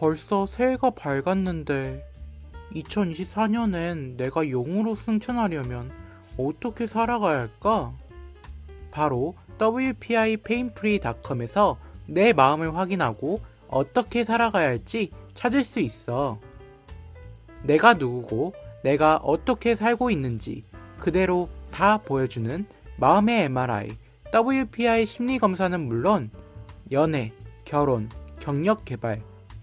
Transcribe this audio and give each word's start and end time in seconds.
벌써 0.00 0.46
새해가 0.46 0.90
밝았는데 0.90 2.06
2024년엔 2.72 4.16
내가 4.16 4.48
용으로 4.48 4.94
승천하려면 4.94 5.90
어떻게 6.38 6.86
살아가야 6.86 7.40
할까? 7.40 7.92
바로 8.90 9.34
wpipainfree.com에서 9.60 11.76
내 12.06 12.32
마음을 12.32 12.74
확인하고 12.74 13.40
어떻게 13.68 14.24
살아가야 14.24 14.68
할지 14.68 15.10
찾을 15.34 15.64
수 15.64 15.80
있어. 15.80 16.38
내가 17.62 17.92
누구고 17.92 18.54
내가 18.82 19.18
어떻게 19.18 19.74
살고 19.74 20.10
있는지 20.10 20.64
그대로 20.98 21.50
다 21.70 21.98
보여주는 21.98 22.64
마음의 22.96 23.44
MRI 23.44 23.90
WPI 24.32 25.04
심리 25.04 25.38
검사는 25.38 25.78
물론 25.78 26.30
연애, 26.90 27.34
결혼, 27.66 28.08
경력 28.38 28.86
개발, 28.86 29.20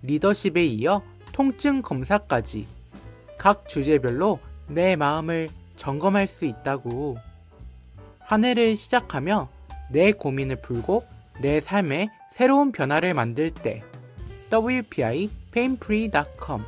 리더십에 0.07 0.65
이어 0.65 1.03
통증 1.33 1.81
검사까지 1.81 2.65
각 3.37 3.67
주제별로 3.67 4.39
내 4.67 4.95
마음을 4.95 5.49
점검할 5.75 6.27
수 6.27 6.45
있다고. 6.45 7.17
한 8.19 8.43
해를 8.43 8.75
시작하며 8.75 9.49
내 9.91 10.11
고민을 10.11 10.61
풀고 10.61 11.05
내 11.41 11.59
삶에 11.59 12.09
새로운 12.31 12.71
변화를 12.71 13.13
만들 13.13 13.53
때. 13.53 13.83
WPI 14.51 15.29
painfree.com 15.51 16.63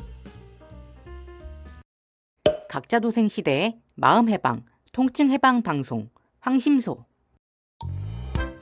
각자 2.70 3.00
도생 3.00 3.30
시대의 3.30 3.80
마음 3.96 4.30
해방, 4.30 4.64
통증 4.92 5.32
해방 5.32 5.64
방송 5.64 6.10
황심소. 6.42 7.06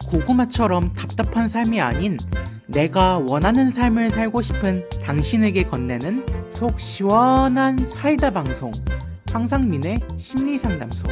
고구마처럼 0.09 0.94
답답한 0.94 1.49
삶이 1.49 1.82
아닌 1.82 2.18
내가 2.67 3.17
원하는 3.17 3.71
삶을 3.71 4.12
살고 4.12 4.41
싶은 4.41 4.89
당신에게 5.02 5.63
건네는 5.63 6.26
속 6.52 6.80
시원한 6.80 7.77
사이다 7.77 8.32
방송 8.32 8.71
황상민의 9.32 9.99
심리상담소 10.18 11.07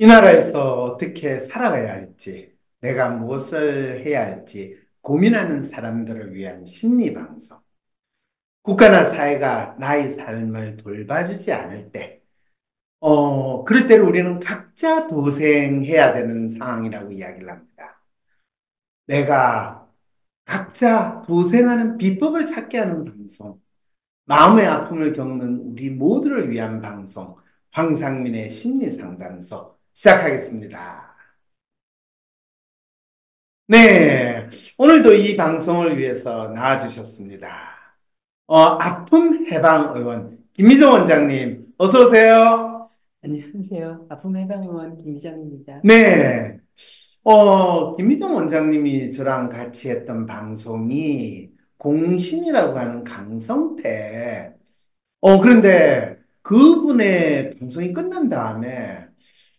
이 0.00 0.06
나라에서 0.06 0.84
어떻게 0.84 1.40
살아가야 1.40 1.90
할지, 1.90 2.52
내가 2.80 3.08
무엇을 3.08 4.06
해야 4.06 4.26
할지 4.26 4.78
고민하는 5.00 5.64
사람들을 5.64 6.34
위한 6.34 6.66
심리 6.66 7.12
방송. 7.12 7.58
국가나 8.62 9.04
사회가 9.04 9.76
나의 9.80 10.12
삶을 10.12 10.76
돌봐주지 10.76 11.52
않을 11.52 11.90
때, 11.90 12.17
어, 13.00 13.64
그럴 13.64 13.86
때를 13.86 14.04
우리는 14.04 14.40
각자 14.40 15.06
도생해야 15.06 16.12
되는 16.14 16.48
상황이라고 16.50 17.12
이야기를 17.12 17.48
합니다. 17.50 18.02
내가 19.06 19.88
각자 20.44 21.22
도생하는 21.26 21.98
비법을 21.98 22.46
찾게 22.46 22.78
하는 22.78 23.04
방송, 23.04 23.60
마음의 24.26 24.66
아픔을 24.66 25.12
겪는 25.14 25.72
우리 25.72 25.90
모두를 25.90 26.50
위한 26.50 26.80
방송, 26.82 27.36
황상민의 27.72 28.50
심리상담소 28.50 29.76
시작하겠습니다. 29.94 31.08
네, 33.66 34.48
오늘도 34.78 35.12
이 35.14 35.36
방송을 35.36 35.98
위해서 35.98 36.48
나와주셨습니다. 36.48 37.76
어, 38.46 38.60
아픔 38.80 39.46
해방 39.52 39.94
의원 39.96 40.38
김미정 40.54 40.92
원장님 40.92 41.74
어서 41.78 42.06
오세요. 42.06 42.67
안녕하세요. 43.24 44.06
아픔 44.10 44.36
해방의원 44.36 44.96
김미정입니다. 44.96 45.80
네, 45.82 46.56
어, 47.24 47.96
김미정 47.96 48.36
원장님이 48.36 49.10
저랑 49.10 49.48
같이 49.48 49.90
했던 49.90 50.24
방송이 50.24 51.50
공신이라고 51.78 52.78
하는 52.78 53.02
강성태. 53.02 54.54
어, 55.20 55.40
그런데 55.40 56.16
그분의 56.42 57.58
방송이 57.58 57.92
끝난 57.92 58.28
다음에 58.28 59.06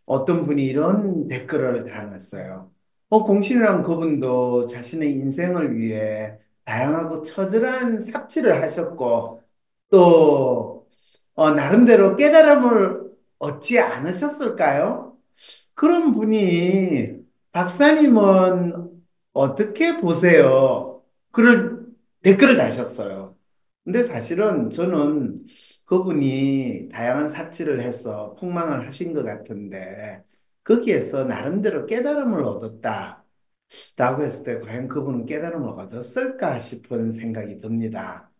어떤 0.05 0.45
분이 0.45 0.63
이런 0.63 1.27
댓글을 1.27 1.85
달았어요. 1.85 2.71
어, 3.09 3.23
공신이란 3.25 3.83
그분도 3.83 4.67
자신의 4.67 5.11
인생을 5.15 5.77
위해 5.77 6.37
다양하고 6.63 7.23
처절한 7.23 8.01
삽질을 8.01 8.63
하셨고, 8.63 9.43
또, 9.89 10.87
어, 11.35 11.51
나름대로 11.51 12.15
깨달음을 12.15 13.08
얻지 13.39 13.79
않으셨을까요? 13.79 15.17
그런 15.75 16.13
분이, 16.13 17.17
박사님은 17.51 19.01
어떻게 19.33 19.97
보세요? 19.97 21.03
그런 21.31 21.95
댓글을 22.23 22.57
다셨어요. 22.57 23.37
근데 23.83 24.03
사실은 24.03 24.69
저는 24.69 25.45
그분이 25.85 26.89
다양한 26.91 27.29
삽질을 27.29 27.81
해서 27.81 28.35
폭망을 28.39 28.85
하신 28.87 29.13
것 29.13 29.23
같은데, 29.23 30.23
거기에서 30.63 31.25
나름대로 31.25 31.85
깨달음을 31.87 32.43
얻었다. 32.43 33.23
라고 33.97 34.23
했을 34.23 34.43
때 34.43 34.59
과연 34.59 34.87
그분은 34.87 35.25
깨달음을 35.25 35.69
얻었을까 35.69 36.59
싶은 36.59 37.11
생각이 37.11 37.57
듭니다. 37.57 38.31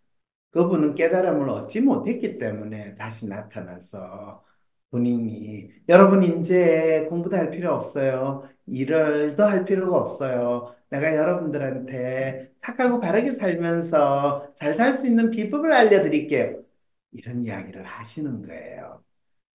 그분은 0.51 0.95
깨달음을 0.95 1.49
얻지 1.49 1.81
못했기 1.81 2.37
때문에 2.39 2.95
다시 2.95 3.27
나타나서 3.27 4.43
본인이 4.91 5.69
여러분 5.87 6.23
이제 6.23 7.05
공부도 7.09 7.35
할 7.37 7.51
필요 7.51 7.73
없어요. 7.73 8.49
일을도 8.65 9.43
할 9.43 9.65
필요가 9.65 9.97
없어요. 9.97 10.75
내가 10.89 11.15
여러분들한테 11.15 12.51
착하고 12.63 12.99
바르게 12.99 13.31
살면서 13.33 14.53
잘 14.55 14.73
살 14.73 14.93
수 14.93 15.05
있는 15.07 15.29
비법을 15.29 15.71
알려드릴게요. 15.73 16.63
이런 17.11 17.43
이야기를 17.43 17.85
하시는 17.85 18.41
거예요. 18.41 19.03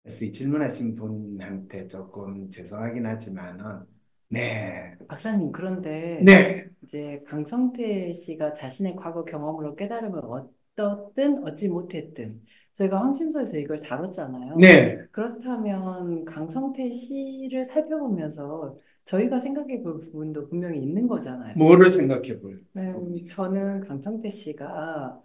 그래서 0.02 0.24
이 0.24 0.32
질문하신 0.32 0.94
분한테 0.96 1.88
조금 1.88 2.50
죄송하긴 2.50 3.06
하지만은 3.06 3.86
네, 4.28 4.96
박사님, 5.08 5.50
그런데 5.52 6.24
네, 6.24 6.68
이제 6.82 7.22
강성태 7.26 8.12
씨가 8.12 8.52
자신의 8.54 8.96
과거 8.96 9.24
경험으로 9.24 9.74
깨달음을 9.74 10.20
얻었든 10.76 11.44
얻지 11.46 11.68
못했든 11.68 12.44
저희가 12.72 13.00
황심소에서 13.00 13.58
이걸 13.58 13.80
다뤘잖아요. 13.80 14.56
네, 14.56 14.98
그렇다면 15.10 16.24
강성태 16.24 16.90
씨를 16.90 17.64
살펴보면서 17.64 18.78
저희가 19.04 19.40
생각해 19.40 19.82
볼 19.82 20.00
부분도 20.00 20.48
분명히 20.48 20.80
있는 20.80 21.08
거잖아요. 21.08 21.56
뭐를 21.56 21.90
생각해 21.90 22.40
볼? 22.40 22.62
네, 22.72 22.92
저는 23.24 23.80
강성태 23.80 24.30
씨가 24.30 25.20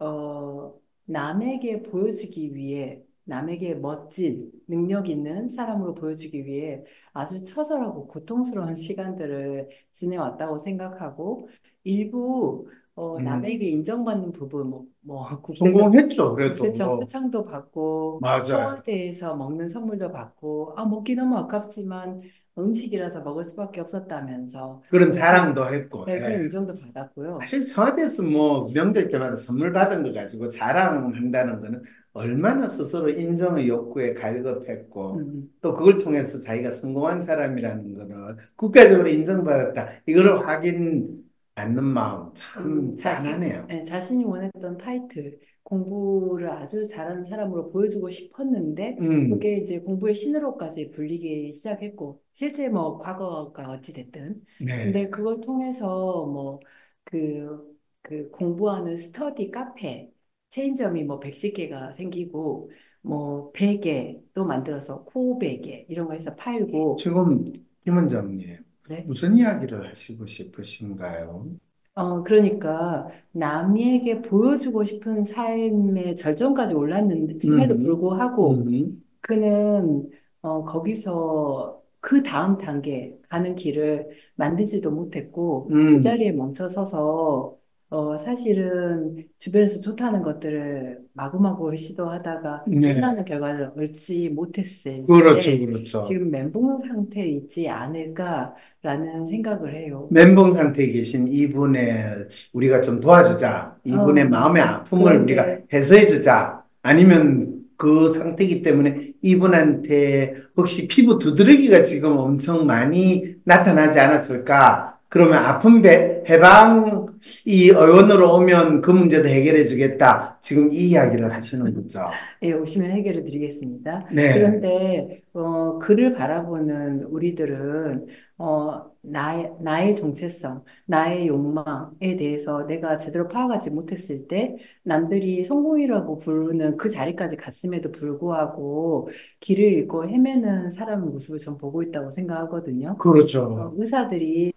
어, 0.00 0.74
남에게 1.04 1.82
보여주기 1.82 2.54
위해 2.54 3.02
남에게 3.24 3.74
멋진 3.74 4.50
능력 4.66 5.08
있는 5.08 5.48
사람으로 5.48 5.94
보여주기 5.94 6.44
위해 6.44 6.82
아주 7.12 7.44
처절하고 7.44 8.08
고통스러운 8.08 8.74
시간들을 8.74 9.68
지내왔다고 9.92 10.58
생각하고 10.58 11.48
일부 11.84 12.66
어, 13.00 13.16
음. 13.16 13.24
남에게 13.24 13.66
인정받는 13.66 14.32
부분 14.32 14.68
뭐, 14.68 14.84
뭐 15.00 15.26
국세청, 15.40 15.72
성공했죠. 15.72 16.34
그래도 16.34 16.54
국세청 16.54 16.88
뭐. 16.88 16.98
표창도 16.98 17.46
받고 17.46 18.18
맞아요. 18.20 18.44
청와대에서 18.44 19.36
먹는 19.36 19.70
선물도 19.70 20.12
받고 20.12 20.74
아 20.76 20.84
먹기 20.84 21.14
너무 21.14 21.38
아깝지만 21.38 22.20
음식이라서 22.58 23.22
먹을 23.22 23.44
수밖에 23.44 23.80
없었다면서 23.80 24.82
그런 24.90 25.12
자랑도 25.12 25.72
했고. 25.72 26.04
네, 26.04 26.18
그런 26.18 26.32
예. 26.32 26.36
인정도 26.42 26.76
받았고요. 26.76 27.38
사실 27.40 27.64
청와대에서 27.64 28.22
뭐 28.22 28.70
명절 28.70 29.08
때마다 29.08 29.36
선물 29.36 29.72
받은 29.72 30.02
거 30.02 30.12
가지고 30.12 30.48
자랑한다는 30.48 31.60
거는 31.62 31.82
얼마나 32.12 32.68
스스로 32.68 33.08
인정의 33.08 33.66
욕구에 33.66 34.12
갈급했고 34.12 35.14
음. 35.14 35.48
또 35.62 35.72
그걸 35.72 35.96
통해서 35.96 36.38
자기가 36.40 36.72
성공한 36.72 37.22
사람이라는 37.22 37.94
거를 37.94 38.36
국가적으로 38.56 39.08
인정받았다. 39.08 39.88
이거를 40.06 40.46
확인 40.46 41.29
받는 41.54 41.84
마음 41.84 42.32
참 42.34 42.92
음, 42.92 42.96
자신, 42.96 43.40
짠하네요. 43.42 43.66
네, 43.66 43.84
자신이 43.84 44.24
원했던 44.24 44.76
타이틀, 44.78 45.38
공부를 45.62 46.50
아주 46.50 46.86
잘하는 46.86 47.26
사람으로 47.26 47.70
보여주고 47.70 48.10
싶었는데, 48.10 48.98
음, 49.00 49.28
그게 49.28 49.58
이제 49.58 49.78
공부의 49.80 50.14
신으로까지 50.14 50.90
불리기 50.90 51.52
시작했고, 51.52 52.22
실제 52.32 52.68
뭐 52.68 52.98
과거가 52.98 53.70
어찌 53.70 53.92
됐든. 53.92 54.44
네. 54.58 54.76
근데 54.82 55.08
그걸 55.08 55.40
통해서 55.40 55.86
뭐, 56.26 56.60
그, 57.04 57.78
그 58.02 58.30
공부하는 58.30 58.96
스터디 58.96 59.50
카페, 59.50 60.12
체인점이 60.50 61.04
뭐 61.04 61.20
110개가 61.20 61.92
생기고, 61.92 62.70
뭐 63.02 63.50
100개 63.52 64.20
또 64.34 64.44
만들어서 64.44 65.04
코 65.04 65.38
베개 65.38 65.86
이런 65.88 66.06
거 66.08 66.14
해서 66.14 66.34
팔고, 66.34 66.96
지금 66.96 67.52
김 67.84 67.96
원장님 67.96 68.64
네. 68.90 69.02
무슨 69.06 69.36
이야기를 69.36 69.88
하시고 69.90 70.26
싶으신가요? 70.26 71.46
어, 71.94 72.22
그러니까 72.24 73.08
남에게 73.32 74.22
보여주고 74.22 74.84
싶은 74.84 75.24
삶의 75.24 76.16
절정까지 76.16 76.74
올랐는데도 76.74 77.74
음. 77.74 77.78
불구하고 77.84 78.66
음, 78.66 79.04
그는 79.20 80.10
어, 80.42 80.64
거기서 80.64 81.80
그 82.00 82.22
다음 82.24 82.58
단계 82.58 83.16
가는 83.28 83.54
길을 83.54 84.08
만들지도 84.36 84.90
못했고 84.90 85.68
그 85.68 85.98
음, 85.98 86.00
자리에 86.00 86.32
멈춰 86.32 86.68
서서 86.68 87.59
어, 87.92 88.16
사실은 88.16 89.24
주변에서 89.38 89.80
좋다는 89.80 90.22
것들을 90.22 91.00
마구마구 91.12 91.74
시도하다가 91.74 92.64
네. 92.68 92.94
끝나는 92.94 93.24
결과를 93.24 93.72
얻지 93.76 94.28
못했을 94.28 95.04
그렇죠, 95.06 95.50
때 95.50 95.58
그렇죠. 95.58 96.02
지금 96.02 96.30
멘붕 96.30 96.82
상태에 96.86 97.26
있지 97.26 97.68
않을까라는 97.68 99.28
생각을 99.28 99.74
해요. 99.74 100.06
멘붕 100.12 100.52
상태에 100.52 100.86
계신 100.92 101.26
이분의 101.26 102.28
우리가 102.52 102.80
좀 102.80 103.00
도와주자. 103.00 103.76
이분의 103.82 104.24
어, 104.24 104.28
마음의 104.28 104.62
아픔을 104.62 105.22
우리가 105.22 105.44
그런데 105.44 105.64
해소해주자. 105.72 106.62
아니면 106.82 107.60
그 107.76 108.12
상태이기 108.14 108.62
때문에 108.62 109.14
이분한테 109.20 110.36
혹시 110.56 110.86
피부 110.86 111.18
두드러기가 111.18 111.82
지금 111.82 112.18
엄청 112.18 112.66
많이 112.66 113.34
나타나지 113.42 113.98
않았을까? 113.98 115.00
그러면 115.08 115.44
아픈 115.44 115.82
배, 115.82 116.22
해방 116.28 117.06
이 117.44 117.68
의원으로 117.68 118.34
오면 118.36 118.80
그 118.80 118.90
문제도 118.90 119.28
해결해 119.28 119.64
주겠다. 119.66 120.38
지금 120.40 120.72
이 120.72 120.90
이야기를 120.90 121.32
하시는 121.32 121.74
거죠. 121.74 122.00
예, 122.42 122.52
오시면 122.52 122.90
해결을 122.90 123.24
드리겠습니다. 123.24 124.08
네. 124.12 124.32
그런데 124.34 125.22
어, 125.32 125.78
그를 125.78 126.14
바라보는 126.14 127.04
우리들은 127.04 128.06
어, 128.38 128.90
나의, 129.02 129.52
나의 129.60 129.94
정체성, 129.94 130.64
나의 130.86 131.26
욕망에 131.26 132.16
대해서 132.16 132.66
내가 132.66 132.96
제대로 132.96 133.28
파악하지 133.28 133.70
못했을 133.70 134.26
때 134.28 134.56
남들이 134.82 135.42
성공이라고 135.42 136.16
부르는 136.16 136.78
그 136.78 136.88
자리까지 136.88 137.36
갔음에도 137.36 137.92
불구하고 137.92 139.10
길을 139.40 139.62
잃고 139.62 140.08
헤매는 140.08 140.70
사람의 140.70 141.10
모습을 141.10 141.38
전 141.38 141.58
보고 141.58 141.82
있다고 141.82 142.10
생각하거든요. 142.10 142.92
어, 142.92 142.96
그렇죠. 142.96 143.74
의사들이 143.76 144.52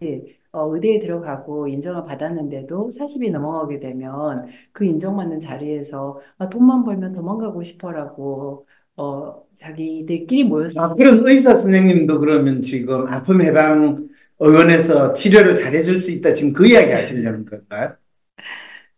어, 0.53 0.73
의대에 0.73 0.99
들어가고 0.99 1.67
인정을 1.67 2.05
받았는데도 2.05 2.91
40이 2.91 3.31
넘어가게 3.31 3.79
되면 3.79 4.47
그 4.71 4.85
인정받는 4.85 5.39
자리에서 5.39 6.21
아, 6.37 6.47
돈만 6.49 6.83
벌면 6.83 7.13
도망가고 7.13 7.63
싶어라고 7.63 8.67
어, 8.95 9.43
자기들끼리 9.55 10.43
모여서 10.43 10.83
아, 10.83 10.93
그럼 10.93 11.23
의사 11.25 11.55
선생님도 11.55 12.19
그러면 12.19 12.61
지금 12.61 13.07
아픔 13.07 13.41
해방 13.41 14.07
의원에서 14.39 15.13
치료를 15.13 15.55
잘해줄 15.55 15.97
수 15.97 16.11
있다. 16.11 16.33
지금 16.33 16.53
그 16.53 16.67
이야기 16.67 16.91
하시려는 16.91 17.45
건가요? 17.45 17.95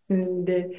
근데 0.07 0.71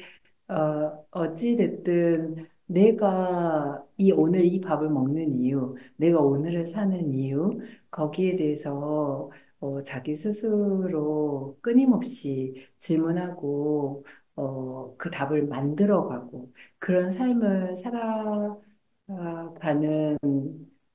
어, 0.49 1.05
어찌 1.11 1.55
됐든 1.57 2.47
내가 2.67 3.83
이 3.97 4.11
오늘 4.11 4.45
이 4.45 4.61
밥을 4.61 4.89
먹는 4.89 5.39
이유, 5.41 5.75
내가 5.97 6.19
오늘을 6.19 6.67
사는 6.67 7.13
이유, 7.13 7.59
거기에 7.91 8.35
대해서 8.35 9.31
어, 9.59 9.81
자기 9.83 10.15
스스로 10.15 11.57
끊임없이 11.61 12.67
질문하고 12.79 14.05
어, 14.35 14.95
그 14.97 15.09
답을 15.09 15.47
만들어가고 15.47 16.53
그런 16.79 17.11
삶을 17.11 17.75
살아가는 17.77 18.57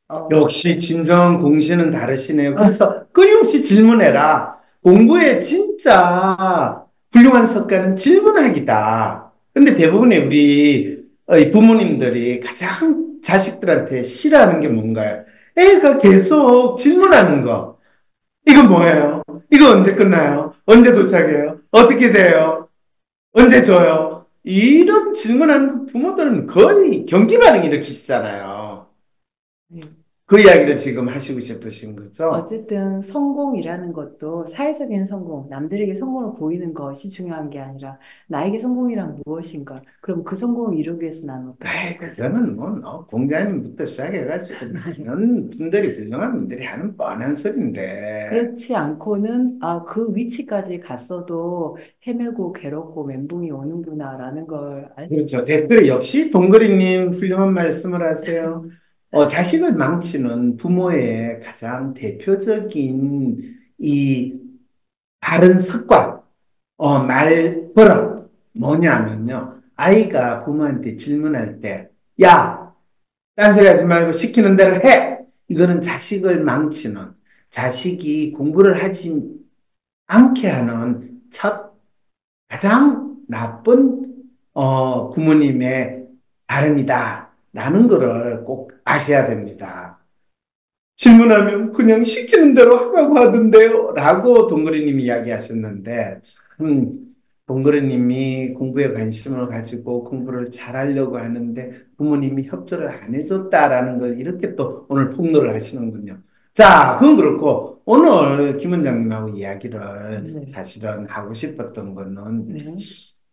어, 0.08 0.28
역시 0.30 0.78
진정 0.78 1.40
공신은 1.40 1.90
다르시네요. 1.90 2.54
그래서 2.54 3.06
끊임없이 3.12 3.62
질문해라. 3.62 4.58
공부에 4.82 5.40
진짜 5.40 6.84
훌륭한 7.12 7.46
석가는 7.46 7.96
질문하기다. 7.96 9.32
근데 9.54 9.74
대부분의 9.74 10.26
우리 10.26 11.02
어, 11.26 11.38
이 11.38 11.50
부모님들이 11.50 12.40
가장 12.40 13.20
자식들한테 13.22 14.02
싫어하는 14.02 14.60
게 14.60 14.68
뭔가요? 14.68 15.24
애가 15.56 15.98
계속 15.98 16.76
질문하는 16.76 17.42
거. 17.42 17.71
이거 18.46 18.62
뭐예요? 18.62 19.22
이거 19.50 19.70
언제 19.70 19.94
끝나요? 19.94 20.52
언제 20.66 20.92
도착해요? 20.92 21.58
어떻게 21.70 22.12
돼요? 22.12 22.68
언제 23.32 23.64
줘요? 23.64 24.26
이런 24.44 25.12
질문하는 25.14 25.86
부모들은 25.86 26.46
거의 26.46 27.06
경기 27.06 27.38
반응 27.38 27.64
일으키시잖아요. 27.64 28.71
네. 30.32 30.36
그 30.36 30.40
이야기를 30.40 30.78
지금 30.78 31.08
하시고 31.08 31.40
싶으신 31.40 31.94
거죠? 31.94 32.30
어쨌든 32.30 33.02
성공이라는 33.02 33.92
것도 33.92 34.46
사회적인 34.46 35.04
성공, 35.06 35.48
남들에게 35.50 35.94
성공을 35.94 36.38
보이는 36.38 36.72
것이 36.72 37.10
중요한 37.10 37.50
게 37.50 37.60
아니라 37.60 37.98
나에게 38.28 38.58
성공이란 38.58 39.20
무엇인가? 39.26 39.82
그럼 40.00 40.24
그 40.24 40.34
성공을 40.34 40.78
이루기 40.78 41.02
위해서 41.02 41.26
나는 41.26 41.50
어떻게 41.50 41.68
에이, 41.68 41.84
할 41.84 41.98
것인가? 41.98 42.30
그거는 42.30 42.56
뭐, 42.56 42.70
너, 42.70 43.06
공자님부터 43.06 43.84
시작해가지고, 43.84 44.66
이런 44.98 45.50
분들이, 45.50 45.96
훌륭한 45.98 46.32
분들이 46.32 46.64
하는 46.64 46.96
뻔한 46.96 47.34
소리인데. 47.34 48.26
그렇지 48.30 48.74
않고는 48.74 49.58
아, 49.60 49.84
그 49.84 50.14
위치까지 50.14 50.80
갔어도 50.80 51.76
헤매고 52.06 52.52
괴롭고 52.54 53.04
멘붕이 53.04 53.50
오는구나라는 53.50 54.46
걸알수 54.46 55.14
그렇죠. 55.14 55.44
댓글에 55.44 55.88
역시 55.88 56.30
동그리님 56.30 57.10
훌륭한 57.10 57.52
말씀을 57.52 58.02
하세요. 58.02 58.64
어, 59.12 59.28
자식을 59.28 59.74
망치는 59.74 60.56
부모의 60.56 61.40
가장 61.40 61.92
대표적인 61.92 63.56
이 63.78 64.34
바른 65.20 65.60
습관, 65.60 66.22
어, 66.78 66.98
말버릇, 67.00 68.32
뭐냐면요. 68.54 69.60
아이가 69.76 70.42
부모한테 70.44 70.96
질문할 70.96 71.60
때, 71.60 71.90
야, 72.22 72.72
딴소리 73.36 73.66
하지 73.66 73.84
말고 73.84 74.12
시키는 74.12 74.56
대로 74.56 74.76
해! 74.76 75.18
이거는 75.48 75.82
자식을 75.82 76.40
망치는, 76.40 77.12
자식이 77.50 78.32
공부를 78.32 78.82
하지 78.82 79.22
않게 80.06 80.48
하는 80.48 81.20
첫, 81.30 81.74
가장 82.48 83.18
나쁜, 83.28 84.24
어, 84.54 85.10
부모님의 85.10 86.06
발음이다. 86.46 87.31
라는 87.52 87.88
거를 87.88 88.44
꼭 88.44 88.72
아셔야 88.84 89.26
됩니다. 89.26 89.98
질문하면 90.96 91.72
그냥 91.72 92.04
시키는 92.04 92.54
대로 92.54 92.76
하라고 92.76 93.18
하던데요. 93.18 93.92
라고 93.92 94.46
동그리님이 94.46 95.04
이야기하셨는데, 95.04 96.20
참, 96.22 96.98
동그리님이 97.46 98.54
공부에 98.54 98.92
관심을 98.92 99.48
가지고 99.48 100.04
공부를 100.04 100.50
잘하려고 100.50 101.18
하는데 101.18 101.72
부모님이 101.96 102.44
협조를 102.44 102.88
안 102.88 103.14
해줬다라는 103.14 103.98
걸 103.98 104.18
이렇게 104.18 104.54
또 104.54 104.86
오늘 104.88 105.10
폭로를 105.10 105.52
하시는군요. 105.52 106.18
자, 106.54 106.96
그건 107.00 107.16
그렇고, 107.16 107.80
오늘 107.84 108.56
김 108.58 108.72
원장님하고 108.72 109.30
이야기를 109.30 110.32
네. 110.34 110.46
사실은 110.46 111.06
하고 111.06 111.32
싶었던 111.32 111.94
거는 111.94 112.48
네. 112.48 112.76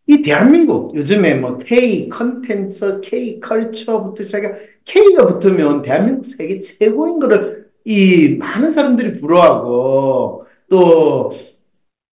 이 0.10 0.24
대한민국 0.24 0.96
요즘에 0.96 1.36
뭐 1.36 1.60
K 1.60 2.10
컨텐츠, 2.10 3.02
K 3.02 3.40
컬처부터 3.40 4.24
시작해 4.24 4.54
K가 4.84 5.28
붙으면 5.28 5.84
대한민국 5.84 6.26
세계 6.26 6.60
최고인 6.62 7.20
거를 7.20 7.70
이 7.86 8.36
많은 8.40 8.72
사람들이 8.72 9.20
부러워하고 9.20 10.48
또 10.68 11.32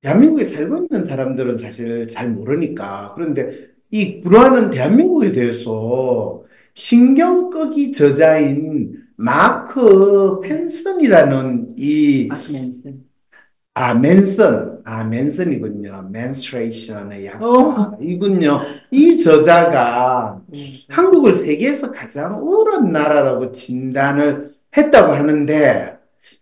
대한민국에 0.03 0.45
살고 0.45 0.77
있는 0.77 1.07
사람들은 1.07 1.57
사실 1.57 2.07
잘 2.07 2.29
모르니까 2.29 3.13
그런데 3.15 3.69
이 3.91 4.21
부러워하는 4.21 4.69
대한민국에 4.69 5.33
대해서 5.33 6.45
신경 6.75 7.49
끄기 7.49 7.93
저자인 7.93 8.93
마크 9.17 10.41
펜슨이라는 10.41 11.77
이 11.79 12.27
마크 12.29 12.53
맨슨. 12.53 13.06
아, 13.79 13.93
맨슨. 13.93 14.79
아, 14.85 15.05
맨슨이군요. 15.05 16.09
menstruation의 16.11 17.27
약자. 17.27 17.45
어. 17.45 17.99
이군요. 18.01 18.63
이 18.91 19.19
저자가 19.19 20.41
네. 20.47 20.61
한국을 20.89 21.35
세계에서 21.35 21.93
가장 21.93 22.41
우울한 22.43 22.91
나라라고 22.91 23.53
진단을 23.53 24.55
했다고 24.75 25.13
하는데, 25.13 25.95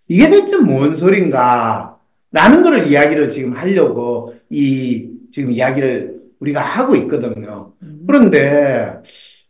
이게 0.07 0.31
대체 0.31 0.59
뭔 0.59 0.95
소린가? 0.95 1.99
라는 2.31 2.63
거를 2.63 2.87
이야기를 2.87 3.29
지금 3.29 3.57
하려고 3.57 4.35
이, 4.49 5.09
지금 5.33 5.51
이야기를 5.51 6.21
우리가 6.39 6.61
하고 6.61 6.95
있거든요. 6.95 7.73
음. 7.83 8.05
그런데 8.07 9.01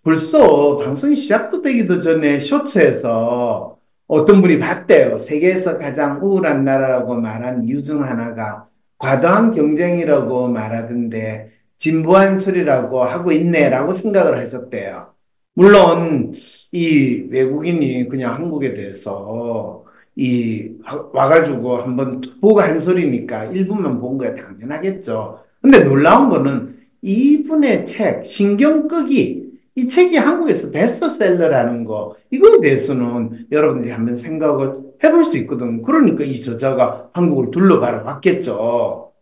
벌써 0.03 0.79
방송이 0.79 1.17
시작도 1.17 1.61
되기도 1.61 1.99
전에 1.99 2.41
쇼츠에서 2.41 3.74
어떤 4.07 4.41
분이 4.43 4.59
봤대요. 4.59 5.19
세계에서 5.19 5.79
가장 5.79 6.21
우울한 6.23 6.65
나라라고 6.65 7.15
말한 7.15 7.63
이유 7.63 7.83
중 7.83 8.05
하나가 8.05 8.69
과도한 8.99 9.55
경쟁이라고 9.55 10.49
말하던데 10.49 11.51
진부한 11.79 12.39
소리라고 12.39 13.03
하고 13.03 13.33
있네라고 13.33 13.93
생각을 13.93 14.39
하셨대요. 14.39 15.15
물론 15.55 16.35
이 16.73 17.27
외국인이 17.31 18.09
그냥 18.09 18.35
한국에 18.35 18.75
대해서 18.75 19.85
이 20.17 20.73
와가지고 21.13 21.77
한번 21.79 22.21
보고 22.41 22.61
한 22.61 22.79
소리니까 22.81 23.47
일부만 23.47 24.01
본 24.01 24.19
거야 24.19 24.35
당연하겠죠. 24.35 25.41
근데 25.61 25.83
놀라운 25.85 26.29
거는 26.29 26.77
이분의 27.03 27.87
책 27.87 28.25
신경 28.25 28.89
끄기 28.89 29.44
이 29.77 29.89
책이 29.89 30.17
한국에서 30.17 30.71
베스트셀러라는 30.71 31.85
거, 31.85 32.17
이거에 32.31 32.61
대해서는 32.61 33.47
여러분들이 33.51 33.93
한번 33.93 34.17
생각을 34.17 34.79
해볼 35.03 35.25
수 35.25 35.37
있거든. 35.39 35.83
그러니까 35.83 36.23
이 36.25 36.41
저자가 36.41 37.11
한국을 37.13 37.51
둘러봐라 37.51 38.03
왔겠죠. 38.05 39.13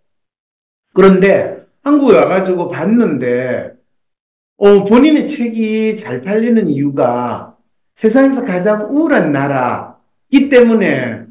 그런데 0.95 1.65
한국에 1.83 2.17
와가지고 2.17 2.69
봤는데, 2.69 3.73
어, 4.59 4.85
본인의 4.85 5.27
책이 5.27 5.97
잘 5.97 6.21
팔리는 6.21 6.69
이유가 6.69 7.57
세상에서 7.95 8.45
가장 8.45 8.89
우울한 8.91 9.33
나라이기 9.33 10.51
때문에 10.51 11.23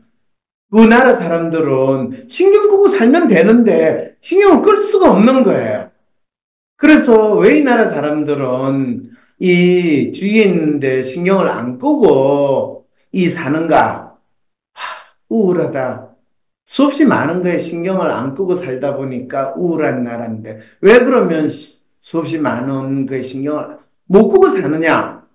그 0.72 0.80
나라 0.80 1.16
사람들은 1.16 2.26
신경 2.28 2.70
끄고 2.70 2.88
살면 2.88 3.28
되는데 3.28 4.16
신경을 4.22 4.62
끌 4.62 4.78
수가 4.78 5.12
없는 5.12 5.44
거예요. 5.44 5.92
그래서 6.78 7.36
왜 7.36 7.60
이 7.60 7.64
나라 7.64 7.86
사람들은 7.88 9.11
이 9.42 10.12
주위에 10.12 10.44
있는데 10.44 11.02
신경을 11.02 11.50
안 11.50 11.80
끄고 11.80 12.86
이 13.12 13.26
사는가? 13.28 14.16
하, 14.74 14.96
우울하다. 15.30 16.16
수없이 16.66 17.06
많은 17.06 17.42
거에 17.42 17.58
신경을 17.58 18.12
안 18.12 18.36
끄고 18.36 18.54
살다 18.56 18.96
보니까 18.96 19.56
우울한 19.58 20.04
나라인데 20.04 20.60
왜 20.82 21.00
그러면 21.00 21.50
수없이 22.02 22.40
많은 22.40 23.08
거에 23.08 23.24
신경을 23.24 23.80
못 24.06 24.30
끄고 24.30 24.48
사느냐? 24.48 25.26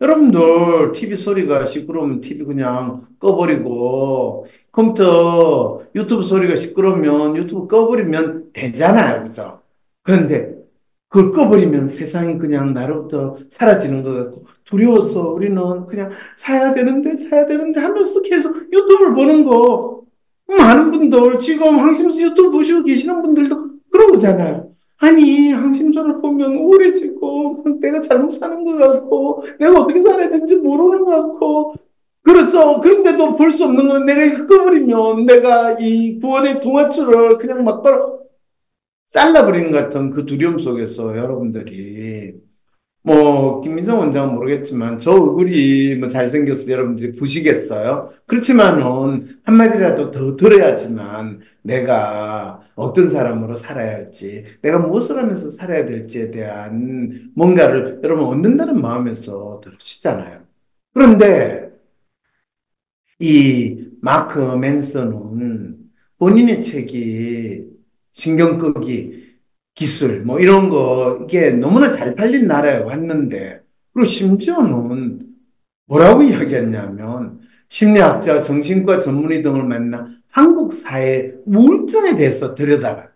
여러분들 0.00 0.92
TV 0.92 1.16
소리가 1.16 1.66
시끄러우면 1.66 2.20
TV 2.20 2.46
그냥 2.46 3.08
꺼버리고 3.18 4.46
컴퓨터 4.70 5.82
유튜브 5.96 6.22
소리가 6.22 6.54
시끄러우면 6.54 7.36
유튜브 7.36 7.66
꺼버리면 7.66 8.52
되잖아요. 8.52 9.24
그죠? 9.24 9.60
그런데 10.02 10.55
그걸 11.16 11.30
꺼버리면 11.30 11.88
세상이 11.88 12.36
그냥 12.36 12.74
나로부터 12.74 13.36
사라지는 13.48 14.02
것 14.02 14.12
같고 14.12 14.44
두려워서 14.64 15.30
우리는 15.30 15.86
그냥 15.86 16.10
사야 16.36 16.74
되는데 16.74 17.16
사야 17.16 17.46
되는데 17.46 17.80
하면서 17.80 18.20
계속 18.20 18.54
유튜브를 18.70 19.14
보는 19.14 19.46
거 19.46 20.02
많은 20.46 20.90
분들 20.90 21.38
지금 21.38 21.78
항심수 21.78 22.22
유튜브 22.22 22.50
보시고 22.50 22.82
계시는 22.84 23.22
분들도 23.22 23.56
그런 23.90 24.10
거잖아요. 24.10 24.68
아니 24.98 25.52
항심소를 25.52 26.20
보면 26.20 26.56
우울해지고 26.58 27.64
내가 27.80 27.98
잘못 28.00 28.30
사는 28.32 28.62
것 28.62 28.76
같고 28.76 29.42
내가 29.58 29.80
어떻게 29.80 30.02
살아야 30.02 30.28
되는지 30.28 30.56
모르는 30.56 31.04
것 31.04 31.10
같고 31.10 31.72
그래서 32.22 32.80
그런데도 32.80 33.36
볼 33.36 33.50
수 33.52 33.64
없는 33.64 33.88
건 33.88 34.04
내가 34.04 34.22
이거 34.22 34.46
꺼버리면 34.46 35.24
내가 35.24 35.76
이 35.80 36.18
구원의 36.20 36.60
동아줄을 36.60 37.38
그냥 37.38 37.64
막바로 37.64 38.25
잘라버리는 39.06 39.70
것 39.72 39.78
같은 39.78 40.10
그 40.10 40.26
두려움 40.26 40.58
속에서 40.58 41.16
여러분들이 41.16 42.34
뭐 43.02 43.60
김민성 43.60 44.00
원장은 44.00 44.34
모르겠지만 44.34 44.98
저 44.98 45.12
얼굴이 45.12 45.94
뭐 45.96 46.08
잘생겨서 46.08 46.68
여러분들이 46.70 47.12
보시겠어요? 47.12 48.12
그렇지만은 48.26 49.38
한마디라도 49.44 50.10
더 50.10 50.34
들어야지만 50.34 51.40
내가 51.62 52.60
어떤 52.74 53.08
사람으로 53.08 53.54
살아야 53.54 53.94
할지 53.94 54.44
내가 54.60 54.80
무엇을 54.80 55.18
하면서 55.18 55.50
살아야 55.50 55.86
될지에 55.86 56.32
대한 56.32 57.30
뭔가를 57.36 58.00
여러분 58.02 58.26
얻는다는 58.26 58.80
마음에서 58.80 59.60
들으시잖아요. 59.62 60.42
그런데 60.92 61.70
이 63.20 63.88
마크 64.00 64.40
맨슨은 64.56 65.76
본인의 66.18 66.62
책이 66.62 67.75
신경 68.16 68.56
끄기 68.56 69.26
기술 69.74 70.22
뭐 70.22 70.40
이런 70.40 70.70
거 70.70 71.20
이게 71.28 71.50
너무나 71.50 71.90
잘 71.90 72.14
팔린 72.14 72.46
나라에 72.46 72.78
왔는데 72.78 73.60
그리고 73.92 74.06
심지어는 74.06 75.20
뭐라고 75.86 76.22
이야기했냐면 76.22 77.40
심리학자, 77.68 78.40
정신과 78.40 79.00
전문의 79.00 79.42
등을 79.42 79.64
만나 79.64 80.08
한국 80.30 80.72
사회 80.72 81.34
우울증에 81.44 82.16
대해서 82.16 82.54
들여다봤대요. 82.54 83.12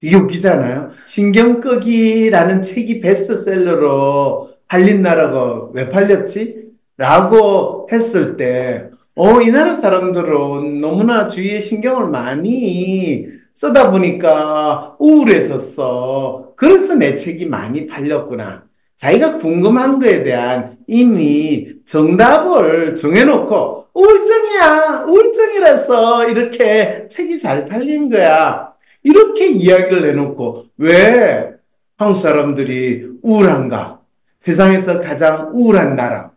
이게 0.00 0.16
웃기잖아요. 0.16 0.90
신경 1.06 1.60
끄기라는 1.60 2.62
책이 2.62 3.00
베스트셀러로 3.00 4.54
팔린 4.66 5.02
나라가 5.02 5.68
왜 5.72 5.88
팔렸지? 5.88 6.68
라고 6.96 7.88
했을 7.92 8.36
때, 8.36 8.90
어, 9.14 9.40
이 9.40 9.50
나라 9.52 9.76
사람들은 9.76 10.80
너무나 10.80 11.28
주위에 11.28 11.60
신경을 11.60 12.10
많이 12.10 13.37
쓰다 13.58 13.90
보니까 13.90 14.94
우울해졌어. 15.00 16.52
그래서 16.54 16.94
내 16.94 17.16
책이 17.16 17.46
많이 17.46 17.86
팔렸구나. 17.86 18.62
자기가 18.94 19.38
궁금한 19.38 19.98
거에 19.98 20.22
대한 20.22 20.78
이미 20.86 21.66
정답을 21.84 22.94
정해놓고 22.94 23.86
우울증이야, 23.94 25.06
우울증이라서 25.08 26.28
이렇게 26.28 27.08
책이 27.08 27.40
잘 27.40 27.64
팔린 27.66 28.08
거야. 28.08 28.74
이렇게 29.02 29.48
이야기를 29.48 30.08
해놓고 30.10 30.66
왜 30.76 31.50
한국 31.96 32.20
사람들이 32.20 33.08
우울한가? 33.22 34.00
세상에서 34.38 35.00
가장 35.00 35.50
우울한 35.52 35.96
나라. 35.96 36.30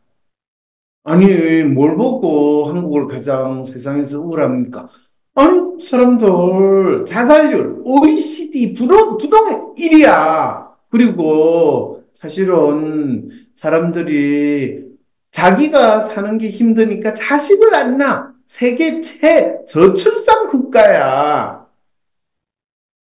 아니, 1.04 1.62
뭘 1.66 1.96
보고 1.96 2.66
한국을 2.66 3.06
가장 3.06 3.64
세상에서 3.64 4.20
우울합니까? 4.20 4.90
아니, 5.34 5.82
사람들, 5.82 7.06
자살률, 7.06 7.82
OECD 7.84 8.74
부동, 8.74 9.18
부동의 9.18 9.62
1위야. 9.78 10.72
그리고 10.90 12.04
사실은 12.14 13.30
사람들이 13.56 14.84
자기가 15.32 16.02
사는 16.02 16.38
게 16.38 16.50
힘드니까 16.50 17.14
자식을 17.14 17.74
안 17.74 17.98
낳아. 17.98 18.32
세계 18.46 19.00
최 19.00 19.64
저출산 19.66 20.48
국가야. 20.48 21.66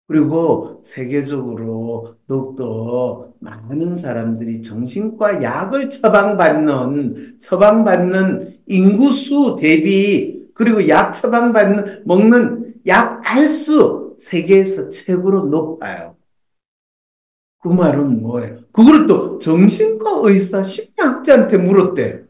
그리고 0.07 0.81
세계적으로 0.83 2.15
더욱더 2.27 3.29
많은 3.41 3.97
사람들이 3.97 4.63
정신과 4.63 5.43
약을 5.43 5.91
처방받는, 5.91 7.39
처방받는 7.41 8.61
인구수 8.67 9.57
대비 9.61 10.44
그리고 10.55 10.89
약 10.89 11.13
처방받는, 11.13 12.05
먹는 12.07 12.75
약 12.87 13.21
알수 13.25 14.17
세계에서 14.19 14.91
최고로 14.91 15.47
높아요. 15.47 16.17
그 17.61 17.69
말은 17.69 18.21
뭐예요? 18.21 18.59
그걸 18.73 19.07
또 19.07 19.39
정신과 19.39 20.21
의사, 20.25 20.63
심리학자한테 20.63 21.57
물었대. 21.59 22.23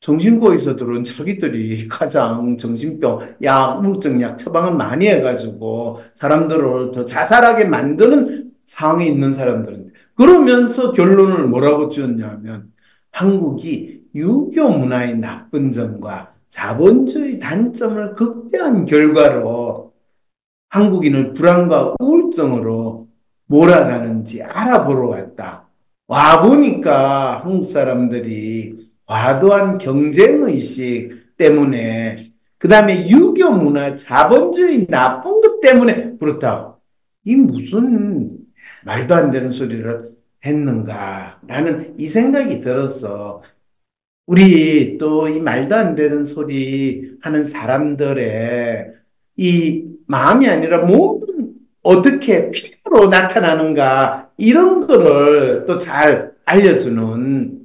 정신과 0.00 0.52
의사들은 0.52 1.04
자기들이 1.04 1.88
가장 1.88 2.56
정신병, 2.56 3.36
약, 3.42 3.84
우울증 3.84 4.20
약 4.22 4.38
처방을 4.38 4.74
많이 4.74 5.06
해가지고 5.08 6.00
사람들을 6.14 6.92
더 6.92 7.04
자살하게 7.04 7.66
만드는 7.66 8.52
상황에 8.64 9.06
있는 9.06 9.32
사람들인데. 9.32 9.90
그러면서 10.14 10.92
결론을 10.92 11.48
뭐라고 11.48 11.90
지었냐면 11.90 12.72
한국이 13.10 14.04
유교 14.14 14.70
문화의 14.70 15.18
나쁜 15.18 15.72
점과 15.72 16.32
자본주의 16.50 17.38
단점을 17.38 18.12
극대화한 18.12 18.84
결과로 18.84 19.92
한국인을 20.68 21.32
불안과 21.32 21.94
우울증으로 21.98 23.08
몰아가는지 23.46 24.42
알아보러 24.42 25.08
왔다. 25.08 25.68
와 26.06 26.42
보니까 26.42 27.40
한국 27.42 27.64
사람들이 27.64 28.90
과도한 29.06 29.78
경쟁의식 29.78 31.36
때문에 31.36 32.16
그 32.58 32.68
다음에 32.68 33.08
유교 33.08 33.50
문화, 33.50 33.96
자본주의 33.96 34.86
나쁜 34.86 35.40
것 35.40 35.60
때문에 35.60 36.16
그렇다. 36.18 36.76
이 37.24 37.36
무슨 37.36 38.38
말도 38.84 39.14
안 39.14 39.30
되는 39.30 39.50
소리를 39.52 40.10
했는가? 40.44 41.40
라는 41.46 41.94
이 41.98 42.06
생각이 42.06 42.60
들었어. 42.60 43.42
우리 44.30 44.96
또 44.96 45.28
이 45.28 45.40
말도 45.40 45.74
안 45.74 45.94
되는 45.96 46.24
소리 46.24 47.16
하는 47.20 47.42
사람들의 47.42 48.86
이 49.36 49.84
마음이 50.06 50.46
아니라 50.48 50.86
몸은 50.86 51.54
어떻게 51.82 52.50
피부로 52.52 53.08
나타나는가 53.08 54.30
이런 54.36 54.86
거를 54.86 55.66
또 55.66 55.78
잘 55.78 56.32
알려주는 56.44 57.60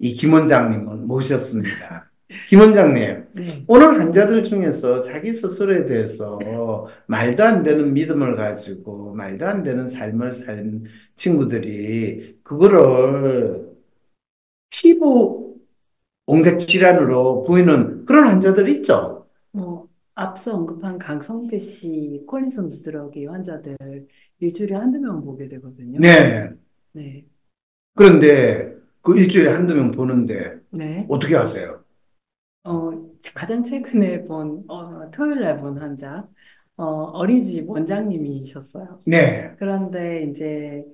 이 0.00 0.12
김원장님을 0.14 0.96
모셨습니다. 0.96 2.10
김 2.48 2.58
원장님, 2.60 3.24
네. 3.34 3.64
오늘 3.68 4.00
환자들 4.00 4.42
중에서 4.42 5.00
자기 5.00 5.32
스스로에 5.32 5.84
대해서 5.86 6.40
말도 7.06 7.44
안 7.44 7.62
되는 7.62 7.92
믿음을 7.92 8.34
가지고 8.34 9.14
말도 9.14 9.46
안 9.46 9.62
되는 9.62 9.88
삶을 9.88 10.32
산 10.32 10.84
친구들이 11.14 12.38
그거를 12.42 13.68
피부 14.70 15.49
온갖 16.30 16.58
질환으로 16.58 17.44
보이는 17.44 18.04
그런 18.06 18.26
환자들 18.28 18.68
있죠. 18.68 19.26
뭐 19.52 19.88
앞서 20.14 20.54
언급한 20.54 20.98
강성대 20.98 21.58
씨, 21.58 22.24
콜린슨 22.28 22.68
두드러기 22.68 23.26
환자들 23.26 23.76
일주일에 24.40 24.74
한두 24.76 24.98
명 25.00 25.22
보게 25.24 25.48
되거든요. 25.48 25.98
네. 25.98 26.50
네. 26.92 27.26
그런데 27.94 28.74
그 29.02 29.18
일주일에 29.18 29.50
한두 29.50 29.74
명 29.74 29.90
보는데 29.90 30.58
네. 30.70 31.06
어떻게 31.08 31.36
하세요? 31.36 31.84
어, 32.64 32.90
가장 33.34 33.64
최근에 33.64 34.24
본, 34.26 34.64
어, 34.70 35.10
토요일 35.10 35.40
날 35.40 35.60
본 35.60 35.78
환자, 35.78 36.28
어, 36.76 36.84
어린이집 36.84 37.68
원장님이셨어요. 37.68 39.00
네. 39.04 39.56
그런데 39.56 40.24
이제, 40.24 40.84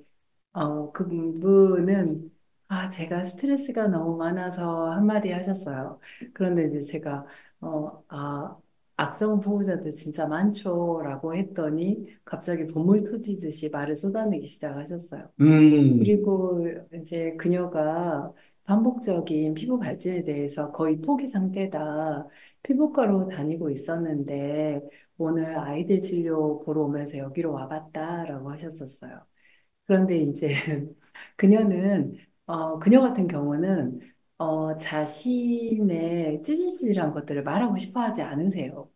어, 0.53 0.91
그분은, 0.91 2.31
아, 2.69 2.89
제가 2.89 3.23
스트레스가 3.23 3.87
너무 3.87 4.17
많아서 4.17 4.91
한마디 4.91 5.31
하셨어요. 5.31 5.99
그런데 6.33 6.65
이제 6.67 6.79
제가, 6.81 7.25
어, 7.61 8.03
아, 8.09 8.57
악성 8.97 9.39
보호자들 9.39 9.93
진짜 9.95 10.25
많죠라고 10.27 11.35
했더니 11.35 12.17
갑자기 12.25 12.67
보물 12.67 13.03
터지듯이 13.05 13.69
말을 13.69 13.95
쏟아내기 13.95 14.47
시작하셨어요. 14.47 15.31
음, 15.39 15.99
그리고 15.99 16.65
이제 16.95 17.35
그녀가 17.37 18.33
반복적인 18.65 19.55
피부 19.55 19.79
발진에 19.79 20.23
대해서 20.23 20.71
거의 20.71 20.99
포기 21.01 21.27
상태다. 21.27 22.27
피부과로 22.63 23.27
다니고 23.29 23.69
있었는데 23.71 24.81
오늘 25.17 25.57
아이들 25.59 26.01
진료 26.01 26.59
보러 26.65 26.83
오면서 26.83 27.17
여기로 27.19 27.53
와봤다라고 27.53 28.51
하셨었어요. 28.51 29.25
그런데 29.85 30.17
이제 30.17 30.47
그녀는 31.37 32.17
어, 32.47 32.79
그녀 32.79 33.01
같은 33.01 33.27
경우는 33.27 34.01
어, 34.39 34.77
자신의 34.77 36.43
찌질찌질한 36.43 37.13
것들을 37.13 37.43
말하고 37.43 37.77
싶어 37.77 38.01
하지 38.01 38.23
않으세요. 38.23 38.91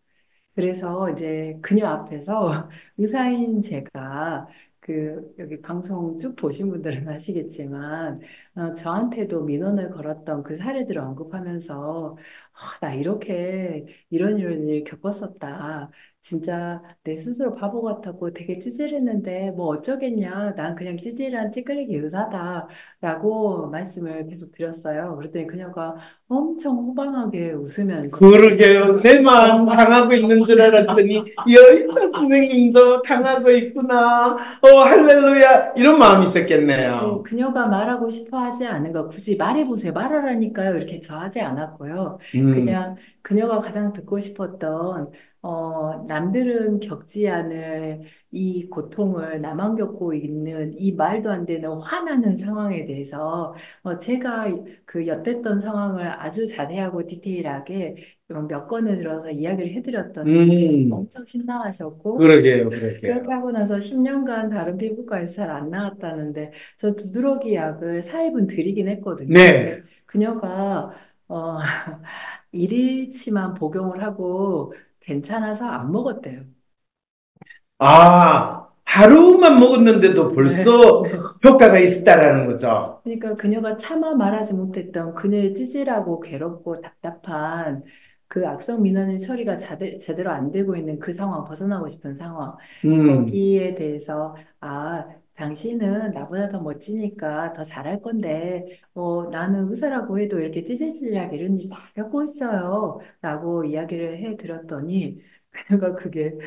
그래서 0.55 1.09
이제 1.11 1.57
그녀 1.61 1.87
앞에서 1.87 2.69
의사인 2.97 3.63
제가 3.63 4.47
그 4.81 5.33
여기 5.39 5.61
방송 5.61 6.17
쭉 6.19 6.35
보신 6.35 6.69
분들은 6.71 7.07
아시겠지만 7.09 8.21
어, 8.55 8.73
저한테도 8.75 9.43
민원을 9.45 9.91
걸었던 9.91 10.43
그 10.43 10.57
사례들을 10.57 11.01
언급하면서 11.01 12.17
아, 12.53 12.79
나 12.81 12.93
이렇게 12.93 13.85
이런 14.09 14.39
이런 14.39 14.67
일 14.69 14.83
겪었었다. 14.85 15.91
진짜 16.21 16.81
내 17.03 17.15
스스로 17.15 17.55
바보 17.55 17.81
같았고 17.81 18.31
되게 18.33 18.59
찌질했는데 18.59 19.51
뭐 19.51 19.67
어쩌겠냐. 19.69 20.53
난 20.55 20.75
그냥 20.75 20.97
찌질한 20.97 21.51
찌끄레기 21.51 21.95
의사다라고 21.95 23.67
말씀을 23.69 24.27
계속 24.27 24.51
드렸어요. 24.51 25.15
그랬더니 25.17 25.47
그녀가 25.47 25.95
엄청 26.27 26.77
호방하게 26.77 27.53
웃으면서 27.53 28.15
그러게요. 28.15 28.99
내만 29.01 29.65
당하고 29.65 30.13
있는 30.13 30.43
줄 30.43 30.61
알았더니 30.61 31.25
여의사 31.51 32.11
선생님도 32.13 33.01
당하고 33.01 33.49
있구나. 33.49 34.35
어, 34.61 34.67
할렐루야. 34.85 35.73
이런 35.75 35.97
마음이 35.97 36.21
어, 36.21 36.25
있었겠네요. 36.25 37.23
그녀가 37.25 37.65
말하고 37.65 38.09
싶어 38.11 38.37
하지 38.37 38.65
않은 38.67 38.91
거 38.91 39.07
굳이 39.07 39.37
말해보세요. 39.37 39.91
말하라니까요. 39.93 40.77
이렇게 40.77 41.01
저하지 41.01 41.41
않았고요. 41.41 42.19
음, 42.35 42.51
그냥 42.51 42.95
그녀가 43.23 43.59
가장 43.59 43.91
듣고 43.93 44.19
싶었던 44.19 45.11
어, 45.43 46.03
남들은 46.07 46.79
겪지 46.81 47.27
않을 47.29 48.01
이 48.31 48.67
고통을 48.69 49.41
나만 49.41 49.75
겪고 49.75 50.13
있는 50.13 50.73
이 50.77 50.91
말도 50.93 51.29
안 51.31 51.45
되는 51.45 51.69
화나는 51.81 52.37
상황에 52.37 52.85
대해서 52.85 53.55
어, 53.83 53.97
제가 53.97 54.47
그 54.85 55.07
엿댔던 55.07 55.61
상황을 55.61 56.07
아주 56.21 56.45
자세하고 56.47 57.07
디테일하게 57.07 57.95
몇 58.47 58.67
건을 58.67 58.97
들어서 58.99 59.29
이야기를 59.31 59.71
해드렸더니 59.73 60.87
음, 60.87 60.91
엄청 60.91 61.25
신나하셨고 61.25 62.17
그러게요, 62.17 62.69
그렇게 63.01 63.01
그러게요. 63.01 63.31
하고 63.33 63.51
나서 63.51 63.79
10년간 63.79 64.49
다른 64.49 64.77
피부과에서 64.77 65.33
잘 65.33 65.49
안 65.51 65.69
나왔다는데 65.69 66.51
저 66.77 66.93
두드러기 66.95 67.55
약을 67.55 68.01
4입은 68.03 68.47
드리긴 68.47 68.87
했거든요. 68.89 69.29
네. 69.33 69.51
근데 69.51 69.83
그녀가 70.05 70.91
어, 71.27 71.57
일일치만 72.51 73.53
복용을 73.55 74.03
하고 74.03 74.73
괜찮아서 75.01 75.65
안 75.67 75.91
먹었대요. 75.91 76.45
아, 77.79 78.67
하루만 78.85 79.59
먹었는데도 79.59 80.33
네, 80.35 80.35
벌써 80.35 81.03
네. 81.03 81.33
효과가 81.43 81.79
있었다라는 81.79 82.45
거죠. 82.45 83.01
그러니까 83.03 83.35
그녀가 83.35 83.77
차마 83.77 84.13
말하지 84.15 84.53
못했던 84.53 85.15
그녀의 85.15 85.55
찌질하고 85.55 86.19
괴롭고 86.19 86.81
답답한 86.81 87.83
그 88.27 88.47
악성 88.47 88.81
민원의 88.83 89.19
처리가 89.21 89.57
자대, 89.57 89.97
제대로 89.97 90.31
안 90.31 90.51
되고 90.51 90.75
있는 90.75 90.99
그 90.99 91.11
상황, 91.13 91.43
벗어나고 91.43 91.87
싶은 91.89 92.13
상황, 92.15 92.55
음, 92.85 93.41
거기에 93.41 93.75
대해서, 93.75 94.35
아, 94.61 95.07
당신은 95.35 96.11
나보다 96.13 96.49
더 96.49 96.61
멋지니까 96.61 97.53
더 97.53 97.63
잘할 97.63 98.01
건데, 98.01 98.81
어, 98.93 99.29
나는 99.29 99.69
의사라고 99.71 100.19
해도 100.19 100.39
이렇게 100.39 100.63
찌질찌질하게 100.63 101.37
이런 101.37 101.59
일 101.59 101.69
다 101.69 101.77
겪고 101.95 102.23
있어요. 102.23 102.99
라고 103.21 103.63
이야기를 103.63 104.17
해 104.17 104.37
드렸더니, 104.37 105.21
그녀가 105.51 105.95
그게, 105.95 106.37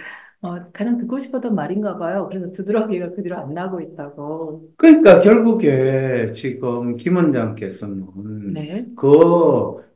어, 0.41 0.71
가장 0.73 0.99
듣고 0.99 1.19
싶었던 1.19 1.55
말인가 1.55 1.99
봐요. 1.99 2.29
그래서 2.29 2.53
두드러기가 2.53 3.11
그 3.15 3.23
뒤로 3.23 3.37
안 3.39 3.55
나고 3.55 3.81
있다고. 3.81 4.71
그러니까 4.77 5.21
결국에 5.21 6.33
지금 6.33 6.97
김 6.97 7.17
원장께서는 7.17 8.53
네, 8.53 8.87
그 8.97 9.09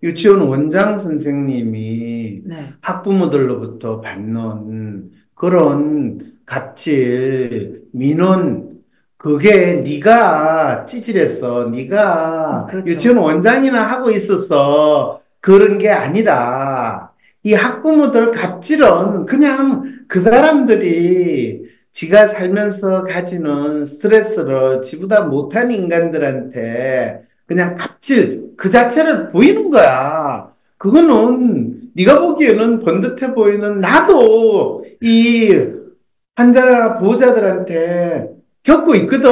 유치원 0.02 0.42
원장 0.42 0.96
선생님이 0.96 2.42
네, 2.44 2.72
학부모들로부터 2.80 4.00
받는 4.00 5.10
그런 5.34 6.38
갑질, 6.46 7.82
민원, 7.92 8.67
그게 9.18 9.74
네가 9.74 10.86
음, 11.66 11.72
네가 11.72 12.66
그렇죠. 12.70 12.90
유치원 12.90 13.18
원장이나 13.18 13.82
하고 13.82 14.10
있어서 14.10 15.20
그런 15.40 15.78
게 15.78 15.90
아니라 15.90 17.10
이 17.42 17.52
학부모들 17.52 18.30
갑질은 18.30 19.26
그냥 19.26 20.04
그 20.06 20.20
사람들이 20.20 21.62
지가 21.90 22.28
살면서 22.28 23.04
가지는 23.04 23.86
스트레스를 23.86 24.82
지보다 24.82 25.22
못한 25.22 25.72
인간들한테 25.72 27.22
그냥 27.46 27.74
갑질 27.74 28.52
그 28.56 28.70
자체를 28.70 29.30
보이는 29.30 29.68
거야. 29.70 30.52
그거는 30.76 31.90
네가 31.96 32.20
보기에는 32.20 32.78
번듯해 32.78 33.34
보이는 33.34 33.80
나도 33.80 34.84
이 35.00 35.58
환자 36.36 36.98
보호자들한테 36.98 38.37
겪고 38.68 38.94
있거든. 38.96 39.30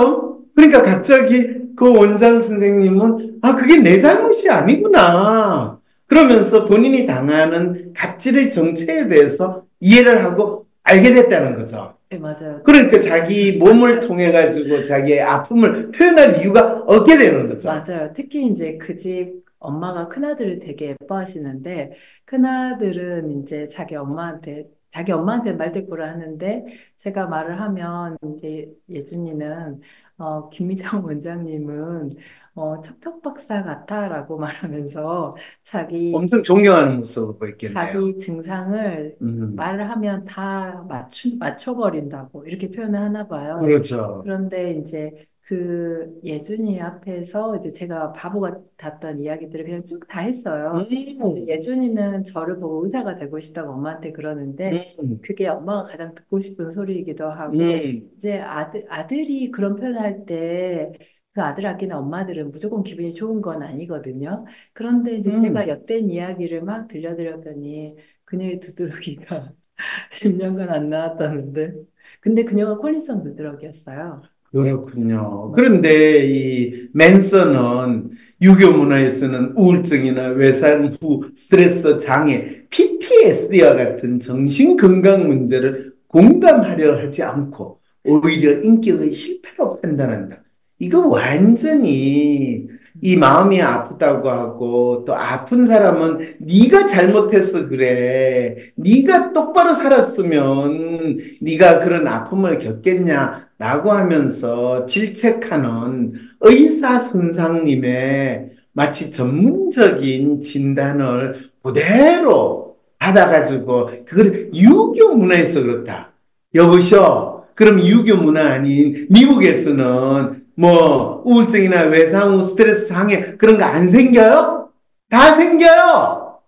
그러니까 0.55 0.83
갑자기 0.83 1.55
그 1.77 1.95
원장 1.95 2.41
선생님은 2.41 3.41
아 3.43 3.55
그게 3.55 3.77
내 3.79 3.99
잘못이 4.01 4.49
아니구나. 4.51 5.79
그러면서 6.07 6.65
본인이 6.67 7.05
당하는 7.07 7.93
갑질의 7.95 8.51
정체에 8.51 9.09
대해서 9.09 9.65
이해를 9.81 10.25
하고 10.25 10.67
알게 10.85 11.13
됐다는 11.13 11.55
거죠. 11.59 11.95
네, 12.09 12.19
맞아요. 12.19 12.63
그러니까 12.65 13.01
자기 13.01 13.57
몸을 13.59 14.01
통해 14.01 14.31
가지고 14.33 14.83
자기의 14.83 15.21
아픔을 15.23 15.91
표현할 15.91 16.41
이유가 16.41 16.83
얻게 16.87 17.19
되는 17.19 17.49
거죠. 17.49 17.69
맞아요. 17.69 18.13
특히 18.15 18.47
이제 18.47 18.79
그 18.79 18.97
집 18.97 19.45
엄마가 19.59 20.09
큰아들을 20.09 20.61
되게 20.61 20.91
예뻐하시는데, 20.91 21.93
큰아들은 22.27 23.43
이제 23.43 23.69
자기 23.69 23.97
엄마한테, 23.97 24.67
자기 24.97 25.13
엄마한테 25.13 25.53
말대꾸를 25.55 26.07
하는데, 26.09 26.65
제가 26.97 27.27
말을 27.29 27.61
하면 27.61 28.17
이제 28.35 28.73
예준이는, 28.89 29.81
어, 30.19 30.49
김미정 30.51 31.05
원장님은, 31.05 32.17
어, 32.55 32.81
척척 32.81 33.23
박사 33.23 33.63
같아라고 33.63 34.39
말하면서 34.39 35.37
자기, 35.65 36.19
엄청 36.19 36.43
존경하는 36.43 36.99
모습을 37.01 37.39
보였겠네요. 37.39 37.93
자기 37.95 38.19
증상을 38.19 39.19
음, 39.23 39.57
말을 39.57 39.91
하면 39.91 40.25
다 40.25 40.83
맞추, 40.89 41.37
맞춰버린다고 41.39 42.47
이렇게 42.47 42.71
표현을 42.71 42.99
하나 43.01 43.27
봐요. 43.27 43.61
그렇죠. 43.65 44.23
그런데 44.23 44.73
이제 44.75 45.27
그 45.47 46.21
예준이 46.25 46.81
앞에서 46.81 47.57
이제 47.59 47.71
제가 47.73 48.13
바보 48.13 48.41
같았던 48.41 49.21
이야기들을 49.21 49.65
그냥 49.65 49.85
쭉 49.85 50.07
다 50.09 50.21
했어요. 50.21 50.89
근데 51.25 51.47
음, 51.47 51.47
예준이는 51.53 52.25
저를 52.25 52.59
보고 52.59 52.85
의사가 52.85 53.17
되고 53.17 53.39
싶다고 53.39 53.73
엄마한테 53.73 54.13
그러는데 54.13 54.83
음, 54.99 55.21
그게 55.21 55.47
엄마가 55.49 55.85
가장 55.85 56.15
듣고 56.15 56.41
싶은 56.41 56.71
소리이기도 56.73 57.31
하고 57.31 57.61
음, 57.61 58.11
이제 58.17 58.39
아들, 58.41 58.87
아들이 58.91 59.51
그런 59.51 59.77
표현할 59.77 60.27
때 60.27 60.93
그 61.33 61.43
아들 61.43 61.67
아끼는 61.67 61.95
엄마들은 61.97 62.51
무조건 62.51 62.83
기분이 62.83 63.13
좋은 63.13 63.43
건 63.43 63.63
아니거든요. 63.63 64.47
그런데 64.73 65.17
이제 65.17 65.37
제가 65.43 65.69
음. 65.69 65.69
엿된 65.69 66.09
이야기를 66.11 66.63
막 66.63 66.89
들려드렸더니 66.89 67.95
그녀의 68.25 68.61
두드러기가 68.61 69.53
10년간 70.11 70.71
안 70.71 70.89
나왔다는데 70.89 71.75
근데 72.21 72.45
그녀가 72.45 72.79
콜린성 72.79 73.23
두드러기였어요. 73.25 74.23
그렇군요. 74.63 75.53
그런데 75.53 76.25
이 76.25 76.89
맨슨은 76.95 78.11
유교 78.41 78.71
문화에서는 78.73 79.53
우울증이나 79.55 80.29
외산 80.29 80.95
후 80.95 81.25
스트레스 81.35 81.99
장애, 81.99 82.63
PTSD와 82.71 83.75
같은 83.75 84.19
정신 84.19 84.77
건강 84.77 85.29
문제를 85.29 85.93
공감하려 86.09 86.99
하지 86.99 87.23
않고 87.23 87.81
오히려 88.05 88.61
인격의 88.63 89.13
실패로 89.13 89.81
판단한다. 89.83 90.43
이거 90.79 91.07
완전히 91.07 92.67
이 93.03 93.17
마음이 93.17 93.61
아프다고 93.61 94.31
하고 94.31 95.05
또 95.07 95.15
아픈 95.15 95.67
사람은 95.67 96.37
네가 96.41 96.87
잘못해서 96.87 97.69
그래. 97.69 98.57
네가 98.77 99.33
똑바로 99.33 99.75
살았으면 99.75 101.19
네가 101.41 101.81
그런 101.81 102.07
아픔을 102.07 102.59
겪겠냐라고 102.59 103.93
하면서 103.93 104.87
질책하는 104.87 106.15
의사 106.41 106.99
선생님의 106.99 108.51
마치 108.73 109.11
전문적인 109.11 110.41
진단을 110.41 111.51
그대로 111.63 112.77
받아가지고 112.99 113.91
그걸 114.07 114.51
유교 114.55 115.15
문화에서 115.15 115.63
그렇다. 115.63 116.13
여보셔. 116.55 117.47
그럼 117.55 117.81
유교 117.81 118.17
문화 118.17 118.53
아닌 118.53 119.07
미국에서는 119.11 120.46
뭐 120.57 121.23
우울증이나 121.25 121.83
외상후 121.85 122.43
스트레스 122.43 122.89
장애 122.89 123.37
그런 123.37 123.59
거 123.59 123.65
안 123.65 123.89
생겨요? 123.89 124.71
다 125.11 125.35
생겨요. 125.35 126.41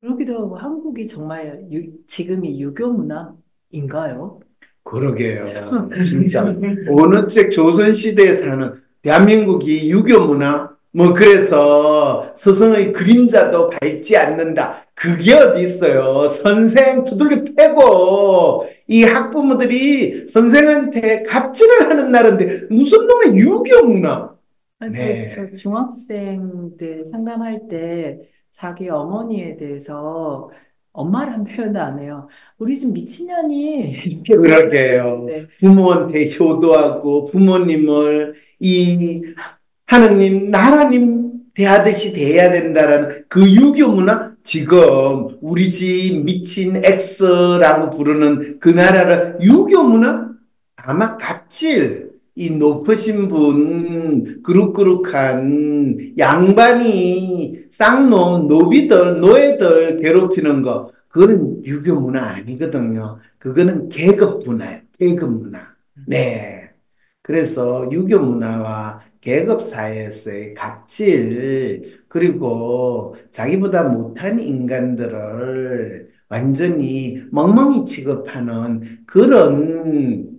그러기도 0.00 0.34
하고 0.38 0.56
한국이 0.56 1.06
정말 1.06 1.66
유- 1.72 2.06
지금이 2.06 2.60
유교 2.60 2.88
문화인가요? 2.92 4.40
그러게요. 4.84 5.44
진짜 6.02 6.46
어느 6.90 7.26
책 7.28 7.50
조선 7.50 7.92
시대에 7.92 8.34
사는 8.34 8.72
대한민국이 9.02 9.90
유교 9.90 10.26
문화 10.26 10.70
뭐 10.92 11.12
그래서 11.12 12.32
스승의 12.34 12.92
그림자도 12.92 13.70
밟지 13.70 14.16
않는다. 14.16 14.82
그게 14.94 15.34
어디 15.34 15.62
있어요? 15.62 16.26
선생 16.28 17.04
두들겨 17.04 17.54
패고 17.56 18.66
이 18.88 19.04
학부모들이 19.04 20.28
선생한테 20.28 21.22
갑질을 21.22 21.90
하는 21.90 22.10
나라인데 22.10 22.66
무슨 22.70 23.06
놈의 23.06 23.36
유교 23.36 23.86
문화? 23.86 24.34
아니, 24.80 24.92
네. 24.92 25.28
저, 25.28 25.46
저 25.46 25.52
중학생들 25.52 27.06
상담할 27.10 27.68
때 27.68 28.18
자기 28.50 28.88
어머니에 28.88 29.56
대해서 29.56 30.50
엄마란 30.92 31.44
표현도 31.44 31.78
안 31.78 32.00
해요. 32.00 32.28
우리 32.58 32.76
집 32.76 32.92
미친년이 32.92 33.92
이렇게 34.24 34.36
그러게요. 34.36 35.24
네. 35.26 35.46
부모한테 35.60 36.34
효도하고 36.36 37.26
부모님을 37.26 38.34
이 38.58 39.22
하느님, 39.88 40.50
나라님 40.50 41.32
대하듯이 41.54 42.12
대해야 42.12 42.50
된다라는 42.50 43.24
그 43.28 43.50
유교 43.50 43.88
문화 43.90 44.32
지금 44.44 45.38
우리 45.40 45.68
집 45.70 46.24
미친 46.24 46.84
X라고 46.84 47.96
부르는 47.96 48.60
그 48.60 48.68
나라를 48.68 49.38
유교 49.40 49.82
문화 49.82 50.28
아마 50.76 51.16
갑질 51.16 52.10
이 52.34 52.50
높으신 52.50 53.28
분 53.28 54.42
그룹그룹한 54.42 56.12
양반이 56.18 57.64
쌍놈 57.70 58.46
노비들 58.46 59.20
노예들 59.20 60.00
괴롭히는 60.02 60.62
거 60.62 60.92
그거는 61.08 61.64
유교 61.64 61.98
문화 61.98 62.24
아니거든요. 62.34 63.18
그거는 63.38 63.88
계급 63.88 64.44
문화예요. 64.44 64.82
계급 64.98 65.32
문화. 65.32 65.60
네. 66.06 66.70
그래서 67.22 67.88
유교 67.90 68.20
문화와 68.20 69.07
계급 69.20 69.60
사회에서의 69.62 70.54
갑질, 70.54 72.04
그리고 72.08 73.16
자기보다 73.30 73.84
못한 73.84 74.40
인간들을 74.40 76.10
완전히 76.28 77.22
멍멍이 77.32 77.84
취급하는 77.86 79.04
그런, 79.06 80.38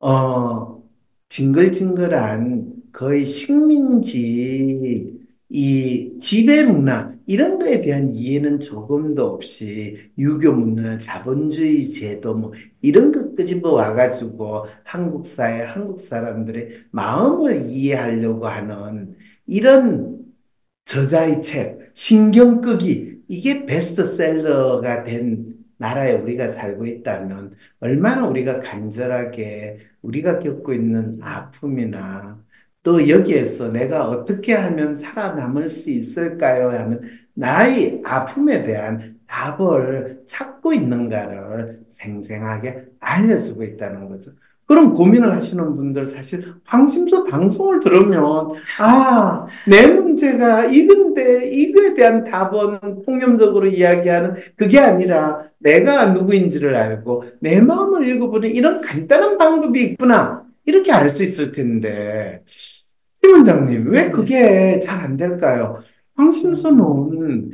어, 0.00 0.82
징글징글한 1.28 2.72
거의 2.92 3.26
식민지, 3.26 5.18
이 5.48 6.18
지배 6.20 6.64
문화, 6.64 7.14
이런 7.26 7.58
거에 7.58 7.80
대한 7.82 8.10
이해는 8.10 8.60
조금도 8.60 9.24
없이 9.26 10.10
유교 10.18 10.52
문화, 10.52 10.98
자본주의 10.98 11.90
제도, 11.90 12.34
뭐, 12.34 12.52
이런 12.80 13.12
것 13.12 13.34
끄집어 13.34 13.72
와가지고 13.72 14.66
한국 14.84 15.26
사회, 15.26 15.62
한국 15.62 16.00
사람들의 16.00 16.86
마음을 16.90 17.70
이해하려고 17.70 18.46
하는 18.46 19.16
이런 19.46 20.22
저자의 20.84 21.42
책, 21.42 21.90
신경 21.94 22.60
끄기, 22.60 23.22
이게 23.28 23.66
베스트셀러가 23.66 25.04
된 25.04 25.56
나라에 25.78 26.12
우리가 26.14 26.48
살고 26.48 26.86
있다면 26.86 27.54
얼마나 27.80 28.26
우리가 28.28 28.60
간절하게 28.60 29.80
우리가 30.02 30.38
겪고 30.40 30.72
있는 30.72 31.18
아픔이나 31.22 32.42
또 32.82 33.08
여기에서 33.08 33.68
내가 33.68 34.08
어떻게 34.08 34.54
하면 34.54 34.96
살아남을 34.96 35.68
수 35.68 35.90
있을까요? 35.90 36.70
하는 36.70 37.00
나의 37.34 38.02
아픔에 38.04 38.64
대한 38.64 39.16
답을 39.26 40.22
찾고 40.26 40.72
있는가를 40.72 41.80
생생하게 41.88 42.84
알려주고 43.00 43.62
있다는 43.62 44.08
거죠. 44.08 44.32
그런 44.66 44.94
고민을 44.94 45.32
하시는 45.32 45.76
분들 45.76 46.06
사실 46.06 46.54
황심소 46.64 47.24
방송을 47.24 47.80
들으면 47.80 48.52
아, 48.78 49.46
내 49.66 49.86
문제가 49.86 50.64
이건데 50.64 51.46
이거에 51.50 51.94
대한 51.94 52.24
답은 52.24 53.02
통념적으로 53.04 53.66
이야기하는 53.66 54.34
그게 54.56 54.78
아니라 54.78 55.42
내가 55.58 56.12
누구인지를 56.12 56.74
알고 56.74 57.24
내 57.40 57.60
마음을 57.60 58.08
읽어보는 58.08 58.50
이런 58.50 58.80
간단한 58.80 59.36
방법이 59.36 59.82
있구나. 59.82 60.44
이렇게 60.66 60.92
알 60.92 61.08
수 61.08 61.22
있을 61.24 61.52
텐데. 61.52 62.42
김 63.22 63.32
원장님, 63.32 63.90
왜 63.90 64.10
그게 64.10 64.80
잘 64.80 65.00
안 65.00 65.16
될까요? 65.16 65.80
황심소는 66.16 67.50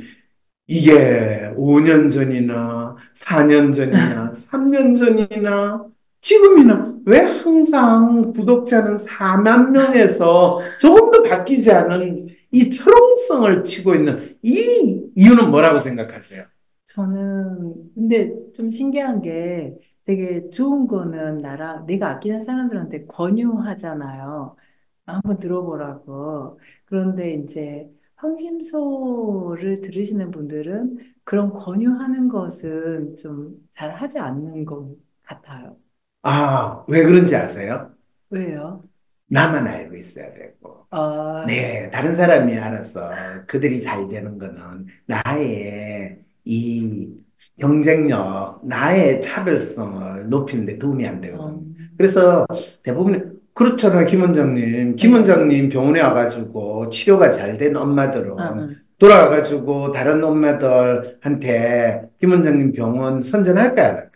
이게 0.67 1.51
5년 1.57 2.09
전이나 2.09 2.95
4년 3.15 3.71
전이나 3.73 4.31
3년 4.33 4.95
전이나 4.95 5.85
지금이나 6.21 6.95
왜 7.05 7.19
항상 7.21 8.33
구독자는 8.33 8.97
4만 8.97 9.71
명에서 9.71 10.59
조금도 10.79 11.23
바뀌지 11.23 11.71
않은 11.71 12.27
이 12.51 12.69
철옹성을 12.69 13.63
치고 13.63 13.95
있는 13.95 14.37
이 14.43 15.01
이유는 15.15 15.49
뭐라고 15.49 15.79
생각하세요? 15.79 16.43
저는 16.85 17.73
근데 17.95 18.31
좀 18.53 18.69
신기한 18.69 19.21
게 19.21 19.73
되게 20.09 20.49
좋은 20.49 20.87
거는 20.87 21.39
나랑 21.39 21.85
내가 21.85 22.09
아끼는 22.11 22.43
사람들한테 22.43 23.05
권유하잖아요. 23.07 24.55
한번 25.05 25.39
들어보라고. 25.39 26.59
그런데 26.85 27.33
이제 27.35 27.89
황심소를 28.15 29.81
들으시는 29.81 30.31
분들은 30.31 31.15
그런 31.23 31.51
권유하는 31.53 32.27
것은 32.29 33.15
좀 33.17 33.69
잘 33.75 33.95
하지 33.95 34.19
않는 34.19 34.65
것 34.65 34.97
같아요. 35.23 35.77
아, 36.21 36.85
왜 36.87 37.03
그런지 37.03 37.35
아세요? 37.35 37.93
왜요? 38.29 38.83
나만 39.27 39.67
알고 39.67 39.95
있어야 39.95 40.33
되고. 40.33 40.87
아, 40.91 41.45
네, 41.47 41.89
다른 41.91 42.15
사람이 42.17 42.57
알아서 42.57 43.11
그들이 43.47 43.81
잘 43.81 44.07
되는 44.09 44.37
거는 44.37 44.87
나의 45.07 46.23
이 46.45 47.15
경쟁력, 47.59 48.61
나의 48.65 49.21
차별성을 49.21 50.29
높이는 50.29 50.65
데 50.65 50.77
도움이 50.77 51.05
안 51.07 51.21
되거든요. 51.21 51.59
음, 51.59 51.75
그래서 51.97 52.45
대부분 52.83 53.39
그렇잖아요, 53.53 54.05
김 54.07 54.21
원장님. 54.21 54.95
김 54.95 55.11
네. 55.11 55.17
원장님 55.17 55.69
병원에 55.69 56.01
와가지고 56.01 56.89
치료가 56.89 57.31
잘 57.31 57.57
된 57.57 57.75
엄마들은 57.75 58.39
아, 58.39 58.53
음. 58.53 58.69
돌아와가지고 58.97 59.91
다른 59.91 60.23
엄마들한테 60.23 62.09
김 62.19 62.31
원장님 62.31 62.71
병원 62.71 63.21
선전할까요, 63.21 63.87
안 63.89 63.95
할까요? 63.97 64.11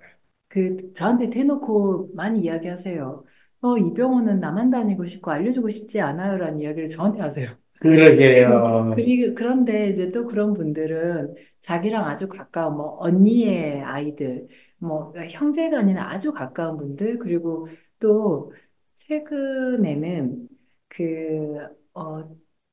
그 0.47 0.93
저한테 0.93 1.29
대놓고 1.29 2.11
많이 2.15 2.41
이야기하세요. 2.41 3.25
어, 3.61 3.77
이 3.77 3.93
병원은 3.93 4.39
나만 4.39 4.69
다니고 4.69 5.05
싶고 5.05 5.31
알려주고 5.31 5.69
싶지 5.69 6.01
않아요라는 6.01 6.59
이야기를 6.59 6.87
저한테 6.89 7.21
하세요. 7.21 7.49
그러게요. 7.83 8.91
그리고 8.95 9.35
그런데 9.35 9.89
이제 9.89 10.11
또 10.11 10.25
그런 10.27 10.53
분들은 10.53 11.35
자기랑 11.59 12.05
아주 12.07 12.27
가까운 12.29 12.77
뭐 12.77 12.97
언니의 12.99 13.81
아이들, 13.81 14.47
뭐 14.77 15.13
형제가 15.15 15.79
아니라 15.79 16.09
아주 16.11 16.31
가까운 16.33 16.77
분들, 16.77 17.19
그리고 17.19 17.67
또 17.99 18.53
최근에는 18.95 20.47
그 20.87 21.57
어, 21.93 22.23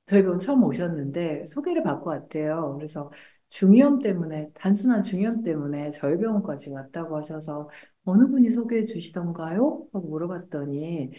저희 0.07 0.23
병원 0.23 0.39
처음 0.39 0.63
오셨는데 0.65 1.47
소개를 1.49 1.83
받고 1.83 2.11
왔대요. 2.11 2.75
그래서 2.77 3.11
중이염 3.51 4.01
때문에 4.01 4.51
단순한 4.55 5.03
중이염 5.03 5.43
때문에 5.43 5.91
저희 5.91 6.17
병원까지 6.19 6.71
왔다고 6.71 7.17
하셔서 7.17 7.69
어느 8.05 8.27
분이 8.29 8.51
소개해 8.51 8.85
주시던가요? 8.85 9.89
하고 9.93 10.09
물어봤더니 10.09 11.11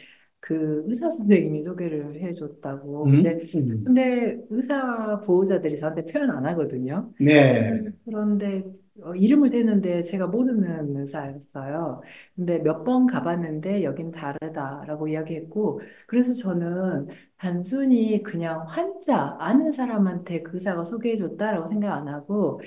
그 0.41 0.84
의사 0.88 1.10
선생님이 1.12 1.63
소개를 1.63 2.21
해줬다고. 2.21 3.06
음? 3.06 3.12
근데 3.12 3.39
근데 3.84 4.39
의사 4.49 5.21
보호자들이 5.21 5.77
저한테 5.77 6.06
표현 6.06 6.32
안 6.32 6.45
하거든요. 6.47 7.13
네. 7.19 7.82
그런데 8.06 8.63
어, 9.04 9.15
이름을 9.15 9.49
대는데 9.51 10.04
제가 10.04 10.27
모르는 10.27 10.97
의사였어요. 10.97 12.01
근데 12.36 12.60
몇 12.60 12.84
번 12.84 13.08
가봤는데 13.08 13.84
여긴 13.84 14.12
다르다라고 14.12 15.08
이야기했고, 15.08 15.82
그래서 16.08 16.34
저는 16.34 17.08
단순히 17.38 18.21
그냥 18.23 18.67
환자, 18.67 19.38
아는 19.39 19.71
사람한테 19.71 20.43
그 20.43 20.58
의사가 20.58 20.84
소개해줬다라고 20.84 21.67
생각 21.67 21.93
안 21.95 22.08
하고, 22.10 22.62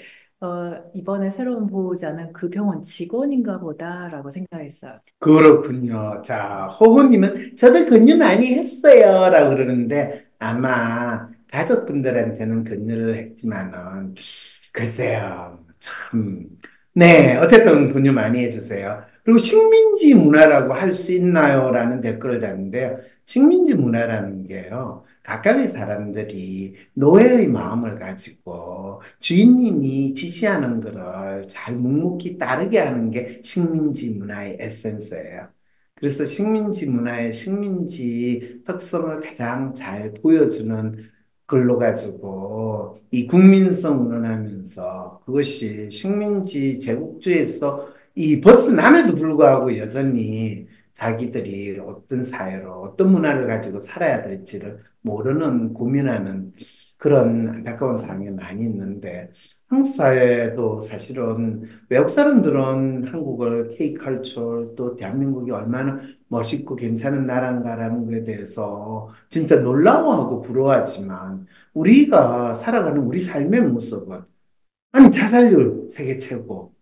어, 0.45 0.91
이번에 0.95 1.31
새로운 1.31 1.67
보호자는 1.67 2.33
그 2.33 2.51
병원 2.51 2.83
직원인가 2.83 3.59
보다라고 3.61 4.31
생각했어요. 4.31 5.01
그렇군요. 5.19 6.21
자, 6.23 6.67
호호님은 6.67 7.57
저도 7.57 7.87
근유 7.87 8.17
많이 8.19 8.55
했어요. 8.55 9.31
라고 9.31 9.51
그러는데 9.55 10.27
아마 10.39 11.29
가족분들한테는 11.51 12.65
근유를 12.65 13.15
했지만은 13.17 14.15
글쎄요. 14.73 15.65
참. 15.79 16.47
네, 16.95 17.37
어쨌든 17.39 17.89
근유 17.93 18.13
많이 18.13 18.41
해주세요. 18.45 19.03
그리고 19.25 19.39
식민지 19.39 20.15
문화라고 20.15 20.75
할 20.75 20.93
수 20.93 21.13
있나요? 21.13 21.71
라는 21.71 22.01
댓글을 22.01 22.41
달는데요. 22.41 22.99
식민지 23.27 23.75
문화라는 23.75 24.45
게요. 24.45 25.05
각각의 25.23 25.69
사람들이 25.69 26.75
노예의 26.95 27.49
마음을 27.49 27.99
가지고 27.99 29.01
주인님이 29.21 30.15
지시하는 30.15 30.81
것을 30.81 31.49
잘 31.49 31.75
묵묵히 31.77 32.39
따르게 32.39 32.79
하는 32.79 33.11
게 33.11 33.41
식민지 33.43 34.11
문화의 34.15 34.59
에센스예요. 34.61 35.49
그래서 35.95 36.27
식민지 36.27 36.87
문화의 36.87 37.33
식민지 37.33 38.63
특성을 38.67 39.21
가장 39.21 39.73
잘 39.75 40.13
보여주는 40.15 40.97
걸로 41.47 41.79
가지고 41.79 42.99
이 43.11 43.27
국민성 43.27 44.07
운운하면서 44.07 45.23
그것이 45.25 45.91
식민지 45.91 46.79
제국주의에서 46.81 47.89
이 48.17 48.41
벗어남에도 48.41 49.15
불구하고 49.17 49.77
여전히 49.79 50.67
자기들이 50.95 51.79
어떤 51.81 52.23
사회로 52.25 52.83
어떤 52.83 53.13
문화를 53.13 53.47
가지고 53.47 53.81
살아야 53.81 54.23
될지를 54.23 54.83
모르는 55.03 55.75
고민하는 55.75 56.53
그런 56.97 57.49
안타까운 57.49 57.99
상황이 57.99 58.31
많이 58.31 58.65
있는데 58.65 59.31
한국 59.67 59.91
사회도 59.91 60.81
사실은 60.81 61.65
외국 61.91 62.09
사람들은 62.09 63.05
한국을 63.09 63.71
K-컬처 63.77 64.75
또 64.77 64.95
대한민국이 64.97 65.51
얼마나 65.51 65.99
멋있고 66.29 66.77
괜찮은 66.77 67.27
나라인가라는 67.27 68.07
것에 68.07 68.25
대해서 68.25 69.09
진짜 69.29 69.57
놀라워하고 69.57 70.43
부러워하지만 70.43 71.47
우리가 71.75 72.55
살아가는 72.55 73.03
우리 73.03 73.21
삶의 73.21 73.63
모습은 73.63 74.23
아니 74.93 75.11
자살률 75.11 75.89
세계 75.91 76.19
최고, 76.19 76.73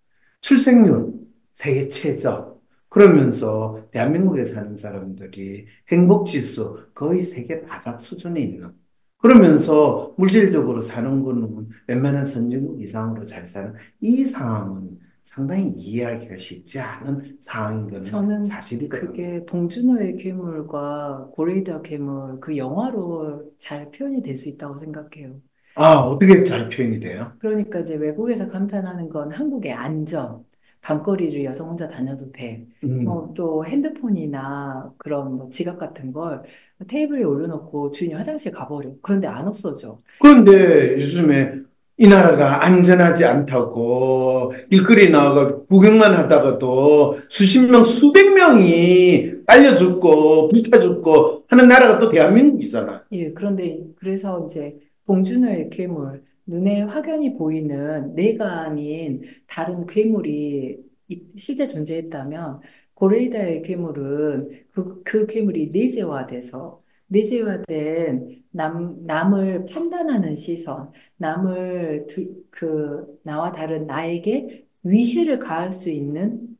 출생률 0.42 1.12
세계 1.52 1.88
최저 1.88 2.60
그러면서 2.92 3.88
대한민국에 3.90 4.44
사는 4.44 4.76
사람들이 4.76 5.66
행복지수 5.90 6.90
거의 6.94 7.22
세계 7.22 7.62
바닥 7.62 8.00
수준에 8.00 8.40
있는 8.42 8.72
그러면서 9.18 10.14
물질적으로 10.18 10.80
사는 10.82 11.22
거는 11.22 11.68
웬만한 11.88 12.26
선진국 12.26 12.82
이상으로 12.82 13.22
잘 13.24 13.46
사는 13.46 13.74
이 14.00 14.26
상황은 14.26 14.98
상당히 15.22 15.72
이해하기가 15.76 16.36
쉽지 16.36 16.80
않은 16.80 17.38
상황인 17.40 17.88
거는 17.90 18.04
저는 18.04 18.42
사실이거든요. 18.42 19.12
그게 19.12 19.44
봉준호의 19.46 20.16
괴물과 20.18 21.30
고레이더 21.32 21.82
괴물 21.82 22.40
그 22.40 22.56
영화로 22.56 23.52
잘 23.58 23.90
표현이 23.90 24.22
될 24.22 24.36
수 24.36 24.48
있다고 24.48 24.76
생각해요. 24.78 25.40
아, 25.74 25.96
어떻게 26.00 26.44
잘 26.44 26.68
표현이 26.68 27.00
돼요? 27.00 27.38
그러니까 27.38 27.80
이제 27.80 27.94
외국에서 27.96 28.48
감탄하는 28.48 29.08
건 29.08 29.32
한국의 29.32 29.72
안전, 29.72 30.44
밤거리를 30.82 31.44
여성 31.44 31.70
혼자 31.70 31.88
다녀도 31.88 32.30
돼. 32.32 32.66
음. 32.84 33.04
뭐또 33.04 33.64
핸드폰이나 33.64 34.92
그런 34.98 35.36
뭐 35.36 35.48
지갑 35.48 35.78
같은 35.78 36.12
걸 36.12 36.42
테이블에 36.88 37.22
올려놓고 37.22 37.92
주인이 37.92 38.14
화장실 38.14 38.52
가버려. 38.52 38.90
그런데 39.00 39.28
안 39.28 39.46
없어져. 39.46 40.00
그런데 40.20 41.00
요즘에 41.00 41.52
이 41.98 42.08
나라가 42.08 42.64
안전하지 42.64 43.24
않다고 43.24 44.52
길거리 44.70 45.10
나와가 45.10 45.56
구경만 45.66 46.14
하다가도 46.14 47.18
수십 47.28 47.60
명, 47.70 47.84
수백 47.84 48.34
명이 48.34 49.44
딸려 49.46 49.76
죽고 49.76 50.48
불타 50.48 50.80
죽고 50.80 51.44
하는 51.46 51.68
나라가 51.68 52.00
또 52.00 52.08
대한민국이잖아. 52.08 53.04
예, 53.12 53.32
그런데 53.32 53.78
그래서 54.00 54.44
이제 54.46 54.76
봉준호의 55.06 55.70
괴물, 55.70 56.24
눈에 56.52 56.82
확연히 56.82 57.34
보이는 57.36 58.14
내가 58.14 58.62
아닌 58.62 59.22
다른 59.46 59.86
괴물이 59.86 60.78
이- 61.08 61.26
실제 61.36 61.66
존재했다면 61.68 62.60
고레이다의 62.94 63.62
괴물은 63.62 64.66
그, 64.72 65.02
그 65.04 65.26
괴물이 65.26 65.70
내재화돼서 65.70 66.82
내재화된 67.08 68.44
남, 68.50 69.06
남을 69.06 69.66
판단하는 69.66 70.34
시선, 70.34 70.92
남을 71.16 72.06
두, 72.08 72.44
그 72.50 73.18
나와 73.22 73.52
다른 73.52 73.86
나에게 73.86 74.66
위해를 74.82 75.38
가할 75.38 75.72
수 75.72 75.90
있는 75.90 76.56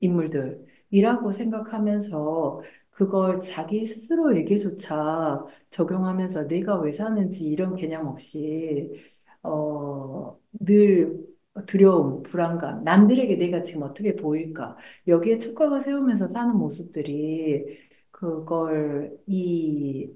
인물들이라고 0.00 1.32
생각하면서 1.32 2.62
그걸 2.90 3.40
자기 3.40 3.84
스스로에게조차 3.86 5.44
적용하면서 5.70 6.46
내가 6.46 6.78
왜 6.80 6.92
사는지 6.92 7.46
이런 7.48 7.74
개념 7.76 8.06
없이 8.06 8.92
어, 9.44 10.38
늘 10.52 11.24
두려움, 11.66 12.22
불안감, 12.24 12.82
남들에게 12.84 13.36
내가 13.36 13.62
지금 13.62 13.82
어떻게 13.82 14.16
보일까 14.16 14.76
여기에 15.06 15.38
촉각을 15.38 15.80
세우면서 15.80 16.26
사는 16.28 16.56
모습들이 16.56 17.64
그걸 18.10 19.16
이 19.26 20.10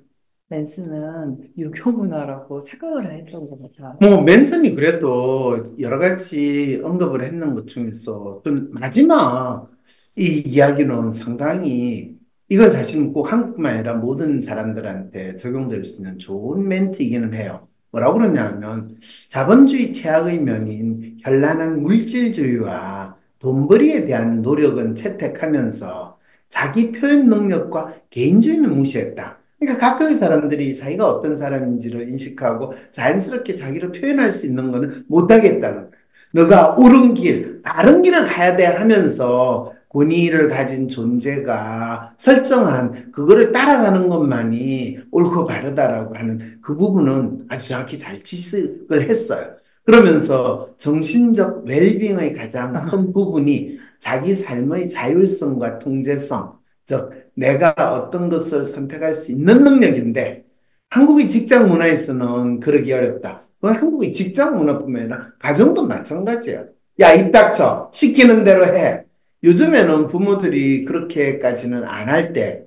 맨스는 0.48 1.52
유교 1.58 1.92
문화라고 1.92 2.64
착각을 2.64 3.12
했던 3.26 3.48
것 3.48 3.60
같아. 3.76 3.98
뭐 4.00 4.22
맨슨이 4.22 4.74
그래도 4.74 5.76
여러 5.78 5.98
가지 5.98 6.80
언급을 6.82 7.22
했는 7.22 7.54
것 7.54 7.66
중에서 7.68 8.42
또 8.44 8.52
마지막 8.70 9.70
이 10.16 10.42
이야기는 10.46 11.12
상당히 11.12 12.16
이건 12.48 12.70
사실 12.70 13.12
꼭 13.12 13.30
한국뿐만 13.30 13.74
아니라 13.74 13.94
모든 13.94 14.40
사람들한테 14.40 15.36
적용될 15.36 15.84
수 15.84 15.96
있는 15.96 16.18
좋은 16.18 16.66
멘트이기는 16.66 17.34
해요. 17.34 17.67
뭐라고 17.90 18.18
그러냐면 18.18 18.96
자본주의 19.28 19.92
최악의 19.92 20.42
면인 20.42 21.16
현란한 21.20 21.82
물질주의와 21.82 23.16
돈벌이에 23.38 24.04
대한 24.04 24.42
노력은 24.42 24.94
채택하면서 24.94 26.18
자기 26.48 26.92
표현 26.92 27.28
능력과 27.28 27.94
개인주의는 28.10 28.76
무시했다. 28.76 29.38
그러니까 29.58 29.90
각각의 29.90 30.16
사람들이 30.16 30.74
자기가 30.74 31.06
어떤 31.08 31.36
사람인지를 31.36 32.08
인식하고 32.08 32.74
자연스럽게 32.92 33.54
자기를 33.54 33.92
표현할 33.92 34.32
수 34.32 34.46
있는 34.46 34.70
거는 34.70 35.04
못하겠다는 35.08 35.90
거야. 35.90 35.98
너가 36.32 36.74
옳은 36.76 37.14
길, 37.14 37.62
바른 37.62 38.02
길을 38.02 38.26
가야 38.26 38.56
돼 38.56 38.66
하면서 38.66 39.72
권위를 39.88 40.48
가진 40.48 40.88
존재가 40.88 42.14
설정한 42.18 43.10
그거를 43.12 43.52
따라가는 43.52 44.08
것만이 44.08 44.98
옳고 45.10 45.44
바르다라고 45.44 46.14
하는 46.14 46.58
그 46.60 46.76
부분은 46.76 47.46
아주 47.48 47.68
정확히 47.68 47.98
잘 47.98 48.22
지식을 48.22 49.08
했어요. 49.08 49.52
그러면서 49.84 50.74
정신적 50.76 51.64
웰빙의 51.64 52.34
가장 52.34 52.88
큰 52.90 53.12
부분이 53.12 53.78
자기 53.98 54.34
삶의 54.34 54.90
자율성과 54.90 55.78
통제성, 55.78 56.58
즉 56.84 57.10
내가 57.34 57.72
어떤 57.94 58.28
것을 58.28 58.64
선택할 58.64 59.14
수 59.14 59.32
있는 59.32 59.64
능력인데 59.64 60.44
한국의 60.90 61.28
직장 61.28 61.68
문화에서는 61.68 62.60
그러기 62.60 62.92
어렵다. 62.92 63.46
그건 63.60 63.76
한국의 63.76 64.12
직장 64.12 64.56
문화뿐만 64.56 65.02
아니라 65.02 65.32
가정도 65.38 65.86
마찬가지야. 65.86 66.64
야, 67.00 67.12
입 67.14 67.32
닥쳐. 67.32 67.90
시키는 67.92 68.44
대로 68.44 68.64
해. 68.64 69.04
요즘에는 69.44 70.08
부모들이 70.08 70.84
그렇게까지는 70.84 71.84
안 71.84 72.08
할 72.08 72.32
때, 72.32 72.64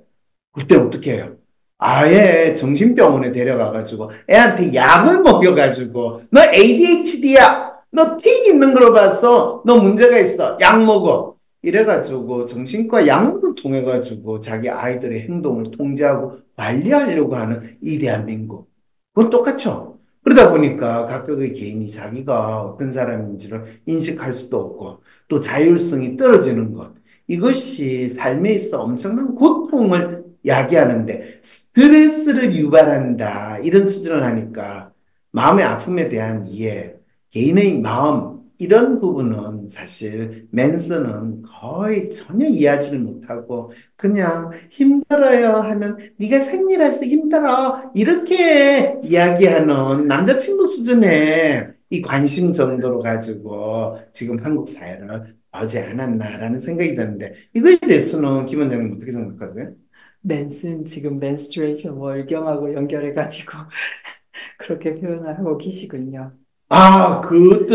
그때 0.52 0.76
어떻게 0.76 1.14
해요? 1.14 1.36
아예 1.78 2.54
정신병원에 2.54 3.32
데려가가지고 3.32 4.10
애한테 4.30 4.74
약을 4.74 5.20
먹여가지고 5.22 6.22
너 6.30 6.40
ADHD야. 6.52 7.72
너 7.94 8.16
틱 8.16 8.46
있는 8.46 8.72
걸로 8.72 8.92
봐서 8.92 9.62
너 9.66 9.76
문제가 9.76 10.16
있어. 10.18 10.56
약 10.60 10.82
먹어. 10.84 11.36
이래가지고 11.62 12.46
정신과 12.46 13.06
약물을 13.06 13.54
통해가지고 13.56 14.40
자기 14.40 14.70
아이들의 14.70 15.22
행동을 15.22 15.70
통제하고 15.72 16.32
관리하려고 16.56 17.36
하는 17.36 17.60
이 17.82 17.98
대한민국. 17.98 18.68
그건 19.14 19.30
똑같죠. 19.30 19.91
그러다 20.24 20.50
보니까 20.50 21.04
각각의 21.06 21.52
개인이 21.52 21.88
자기가 21.88 22.62
어떤 22.62 22.90
사람인지를 22.90 23.80
인식할 23.86 24.34
수도 24.34 24.60
없고 24.60 25.02
또 25.28 25.40
자율성이 25.40 26.16
떨어지는 26.16 26.72
것. 26.72 26.92
이것이 27.26 28.08
삶에 28.08 28.52
있어 28.52 28.82
엄청난 28.82 29.34
고통을 29.34 30.24
야기하는데 30.46 31.40
스트레스를 31.42 32.54
유발한다. 32.54 33.58
이런 33.58 33.88
수준을 33.88 34.24
하니까 34.24 34.92
마음의 35.30 35.64
아픔에 35.64 36.08
대한 36.08 36.44
이해, 36.46 36.94
개인의 37.30 37.80
마음, 37.80 38.41
이런 38.62 39.00
부분은 39.00 39.68
사실 39.68 40.46
맨슨은 40.52 41.42
거의 41.42 42.10
전혀 42.10 42.46
이해하지를 42.46 43.00
못하고 43.00 43.72
그냥 43.96 44.52
힘들어요 44.70 45.48
하면 45.56 45.98
네가 46.18 46.38
생리라서 46.40 47.04
힘들어 47.04 47.90
이렇게 47.94 49.00
이야기하는 49.02 50.06
남자친구 50.06 50.68
수준의 50.68 51.72
이 51.90 52.02
관심 52.02 52.52
정도로 52.52 53.00
가지고 53.00 53.98
지금 54.12 54.38
한국 54.44 54.68
사회를 54.68 55.34
하지 55.50 55.80
않았나라는 55.80 56.60
생각이 56.60 56.94
드는데 56.94 57.34
이거에 57.54 57.76
대해서는 57.78 58.46
김 58.46 58.60
원장님 58.60 58.92
어떻게 58.94 59.12
생각하세요? 59.12 59.72
맨슨 60.20 60.84
지금 60.84 61.16
menstruation 61.16 61.98
월경하고 61.98 62.74
연결해가지고 62.74 63.52
그렇게 64.58 64.94
표현을 64.94 65.38
하고 65.38 65.58
계시군요. 65.58 66.32
아, 66.74 67.20
그 67.20 67.66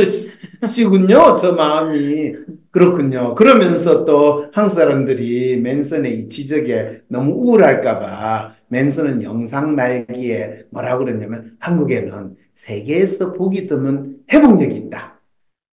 뜻이군요. 0.59 1.35
저 1.35 1.51
마음이. 1.51 2.33
그렇군요. 2.71 3.35
그러면서 3.35 4.05
또 4.05 4.47
한국 4.53 4.73
사람들이 4.73 5.57
맨슨의 5.57 6.19
이 6.19 6.29
지적에 6.29 7.01
너무 7.07 7.33
우울할까 7.33 7.99
봐 7.99 8.55
맨슨은 8.69 9.21
영상 9.21 9.75
말미에 9.75 10.63
뭐라고 10.71 11.05
그랬냐면 11.05 11.55
한국에는 11.59 12.37
세계에서 12.55 13.33
보기 13.33 13.67
드문 13.67 14.17
회복력이 14.33 14.75
있다. 14.75 15.21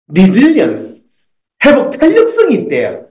resilience. 0.09 1.05
회복 1.65 1.99
탄력성이 1.99 2.57
있대요. 2.57 3.04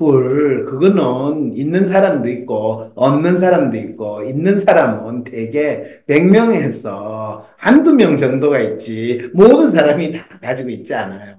예, 0.00 0.04
꿀, 0.04 0.64
그거는 0.64 1.56
있는 1.56 1.86
사람도 1.86 2.28
있고, 2.30 2.92
없는 2.94 3.36
사람도 3.36 3.76
있고, 3.76 4.22
있는 4.24 4.58
사람은 4.58 5.24
대개 5.24 6.02
100명에서 6.06 7.44
한두 7.56 7.94
명 7.94 8.16
정도가 8.16 8.60
있지, 8.60 9.30
모든 9.34 9.70
사람이 9.70 10.12
다 10.12 10.38
가지고 10.40 10.70
있지 10.70 10.94
않아요. 10.94 11.36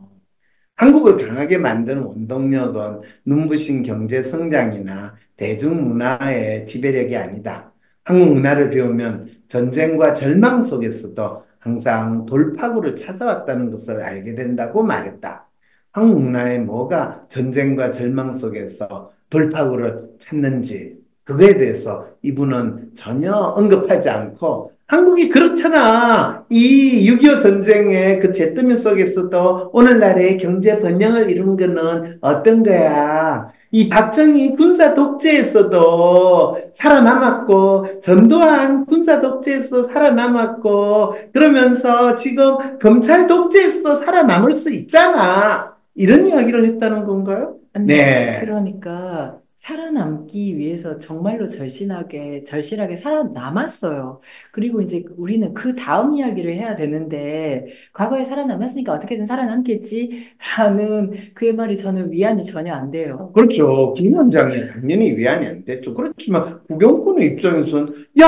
한국을 0.75 1.17
강하게 1.27 1.57
만드는 1.59 2.03
원동력은 2.03 3.01
눈부신 3.25 3.83
경제 3.83 4.23
성장이나 4.23 5.15
대중문화의 5.37 6.65
지배력이 6.65 7.15
아니다. 7.17 7.73
한국 8.03 8.33
문화를 8.33 8.69
배우면 8.69 9.29
전쟁과 9.47 10.13
절망 10.13 10.61
속에서도 10.61 11.43
항상 11.59 12.25
돌파구를 12.25 12.95
찾아왔다는 12.95 13.69
것을 13.69 14.01
알게 14.01 14.35
된다고 14.35 14.83
말했다. 14.83 15.50
한국 15.93 16.21
문화에 16.21 16.59
뭐가 16.59 17.25
전쟁과 17.27 17.91
절망 17.91 18.31
속에서 18.31 19.11
돌파구를 19.29 20.11
찾는지 20.19 20.95
그거에 21.23 21.55
대해서 21.57 22.07
이분은 22.21 22.91
전혀 22.93 23.31
언급하지 23.33 24.09
않고 24.09 24.71
한국이 24.91 25.29
그렇잖아. 25.29 26.43
이 26.49 27.09
6.25 27.09 27.39
전쟁의 27.39 28.19
그 28.19 28.33
잿더미 28.33 28.75
속에서도 28.75 29.69
오늘날의 29.71 30.37
경제 30.37 30.81
번영을 30.81 31.29
이룬 31.29 31.55
거는 31.55 32.17
어떤 32.19 32.61
거야? 32.61 33.47
이 33.71 33.87
박정희 33.87 34.57
군사 34.57 34.93
독재에서도 34.93 36.57
살아남았고, 36.73 38.01
전두환 38.01 38.85
군사 38.85 39.21
독재에서 39.21 39.83
살아남았고, 39.83 41.15
그러면서 41.31 42.15
지금 42.15 42.77
검찰 42.79 43.27
독재에서도 43.27 43.95
살아남을 43.95 44.51
수 44.57 44.69
있잖아. 44.71 45.71
이런 45.95 46.27
이야기를 46.27 46.65
했다는 46.65 47.03
건가요? 47.03 47.57
아니, 47.73 47.87
네. 47.87 48.37
그러니까 48.41 49.39
살아남기 49.57 50.57
위해서 50.57 50.97
정말로 50.97 51.47
절실하게, 51.47 52.43
절실하게 52.43 52.95
살아남았어요. 52.95 54.21
그리고 54.51 54.81
이제 54.81 55.03
우리는 55.17 55.53
그 55.53 55.75
다음 55.75 56.15
이야기를 56.15 56.53
해야 56.53 56.75
되는데, 56.75 57.67
과거에 57.93 58.25
살아남았으니까 58.25 58.91
어떻게든 58.93 59.27
살아남겠지? 59.27 60.29
라는 60.57 61.11
그의 61.35 61.53
말이 61.53 61.77
저는 61.77 62.11
위안이 62.11 62.43
전혀 62.43 62.73
안 62.73 62.89
돼요. 62.89 63.31
그렇죠. 63.35 63.93
김 63.95 64.15
원장이 64.15 64.67
당연히 64.69 65.11
위안이 65.15 65.45
안 65.45 65.63
됐죠. 65.63 65.93
그렇지만 65.93 66.63
구경꾼의 66.63 67.27
입장에서는 67.27 67.93
야, 68.19 68.27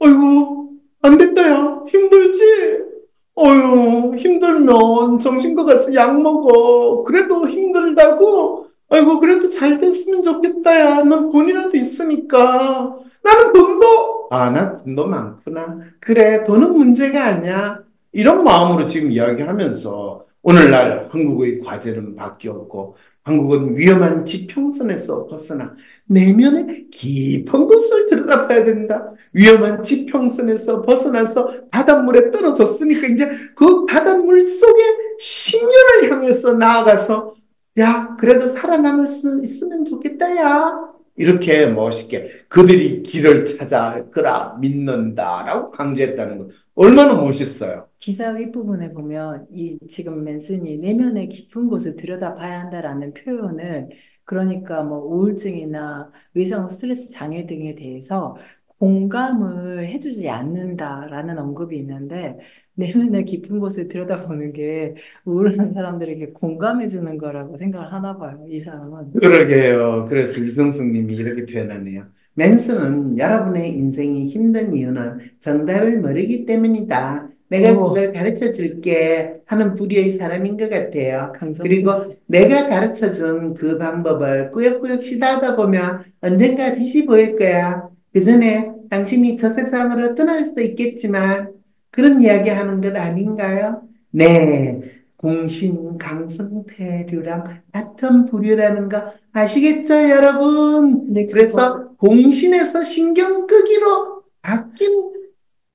아이고 0.00 0.70
안 1.02 1.18
됐다 1.18 1.50
야 1.50 1.84
힘들지? 1.88 2.93
어휴 3.36 4.14
힘들면 4.16 5.18
정신과 5.18 5.64
가서 5.64 5.94
약 5.94 6.20
먹어. 6.20 7.02
그래도 7.02 7.48
힘들다고? 7.48 8.66
아이고 8.90 9.18
그래도 9.18 9.48
잘 9.48 9.78
됐으면 9.78 10.22
좋겠다 10.22 10.80
야. 10.80 11.02
넌 11.02 11.30
돈이라도 11.30 11.76
있으니까. 11.76 12.96
나는 13.22 13.52
돈도 13.52 14.28
아, 14.30 14.50
나 14.50 14.76
돈도 14.76 15.06
많구나. 15.06 15.78
그래, 16.00 16.44
돈은 16.44 16.76
문제가 16.76 17.24
아니야. 17.26 17.80
이런 18.12 18.44
마음으로 18.44 18.86
지금 18.86 19.10
이야기하면서 19.10 20.24
오늘날 20.42 21.08
한국의 21.10 21.60
과제는 21.60 22.14
바뀌었고 22.16 22.96
한국은 23.24 23.76
위험한 23.76 24.24
지평선에서 24.26 25.26
벗어나 25.26 25.74
내면의 26.06 26.88
깊은 26.90 27.66
곳을 27.66 28.06
들여다봐야 28.06 28.64
된다. 28.64 29.12
위험한 29.32 29.82
지평선에서 29.82 30.82
벗어나서 30.82 31.68
바닷물에 31.70 32.30
떨어졌으니까 32.30 33.06
이제 33.08 33.30
그 33.54 33.86
바닷물 33.86 34.46
속에 34.46 34.82
신년을 35.18 36.12
향해서 36.12 36.52
나아가서 36.54 37.34
야, 37.78 38.14
그래도 38.20 38.46
살아남을 38.46 39.06
수 39.08 39.40
있으면 39.42 39.84
좋겠다, 39.84 40.36
야. 40.36 40.72
이렇게 41.16 41.66
멋있게 41.66 42.44
그들이 42.48 43.02
길을 43.02 43.44
찾아 43.44 44.04
그라 44.10 44.56
믿는다라고 44.60 45.70
강조했다는 45.70 46.38
거 46.38 46.48
얼마나 46.74 47.14
멋있어요. 47.20 47.88
기사 47.98 48.30
윗부분에 48.30 48.92
보면 48.92 49.46
이 49.52 49.78
지금 49.88 50.24
맨슨이 50.24 50.78
내면의 50.78 51.28
깊은 51.28 51.68
곳을 51.68 51.96
들여다봐야 51.96 52.60
한다라는 52.60 53.14
표현을 53.14 53.90
그러니까 54.24 54.82
뭐 54.82 54.98
우울증이나 54.98 56.10
의성 56.34 56.68
스트레스 56.68 57.10
장애 57.12 57.46
등에 57.46 57.74
대해서 57.74 58.36
공감을 58.78 59.86
해주지 59.88 60.28
않는다라는 60.28 61.38
언급이 61.38 61.76
있는데 61.78 62.38
내면의 62.74 63.24
깊은 63.24 63.60
곳을 63.60 63.88
들여다보는 63.88 64.52
게 64.52 64.94
우울한 65.24 65.72
사람들에게 65.74 66.32
공감해주는 66.32 67.18
거라고 67.18 67.56
생각을 67.56 67.92
하나 67.92 68.16
봐요, 68.18 68.44
이 68.48 68.60
사람은. 68.60 69.12
그러게요. 69.12 70.06
그래서 70.08 70.42
이성숙 70.42 70.90
님이 70.90 71.14
이렇게 71.14 71.46
표현하네요. 71.46 72.06
맨스는 72.34 73.18
여러분의 73.18 73.70
인생이 73.76 74.26
힘든 74.26 74.74
이유는 74.74 75.18
정답을 75.40 76.00
모르기 76.00 76.46
때문이다. 76.46 77.28
내가 77.48 77.72
오. 77.72 77.84
그걸 77.84 78.12
가르쳐 78.12 78.52
줄게 78.52 79.34
하는 79.46 79.74
부류의 79.74 80.10
사람인 80.12 80.56
것 80.56 80.70
같아요. 80.70 81.32
그리고 81.60 81.92
강성민 81.92 81.92
씨. 81.92 82.18
내가 82.26 82.68
가르쳐 82.68 83.12
준 83.12 83.54
그 83.54 83.78
방법을 83.78 84.50
꾸역꾸역 84.50 85.02
시도하다 85.02 85.56
보면 85.56 86.04
언젠가 86.20 86.74
빛이 86.74 87.06
보일 87.06 87.36
거야. 87.36 87.88
그 88.12 88.22
전에 88.22 88.70
당신이 88.90 89.36
저 89.36 89.50
세상으로 89.50 90.14
떠날 90.14 90.44
수도 90.46 90.60
있겠지만 90.62 91.52
그런 91.90 92.22
이야기 92.22 92.50
하는 92.50 92.80
것 92.80 92.96
아닌가요? 92.96 93.82
네. 94.10 94.80
공신, 95.24 95.96
강성태류랑 95.96 97.62
같은 97.72 98.26
부류라는 98.26 98.90
거 98.90 99.14
아시겠죠, 99.32 100.10
여러분? 100.10 101.14
그거 101.14 101.32
그래서 101.32 101.88
공신에서 101.96 102.82
신경 102.82 103.46
끄기로 103.46 104.22
바뀐 104.42 105.12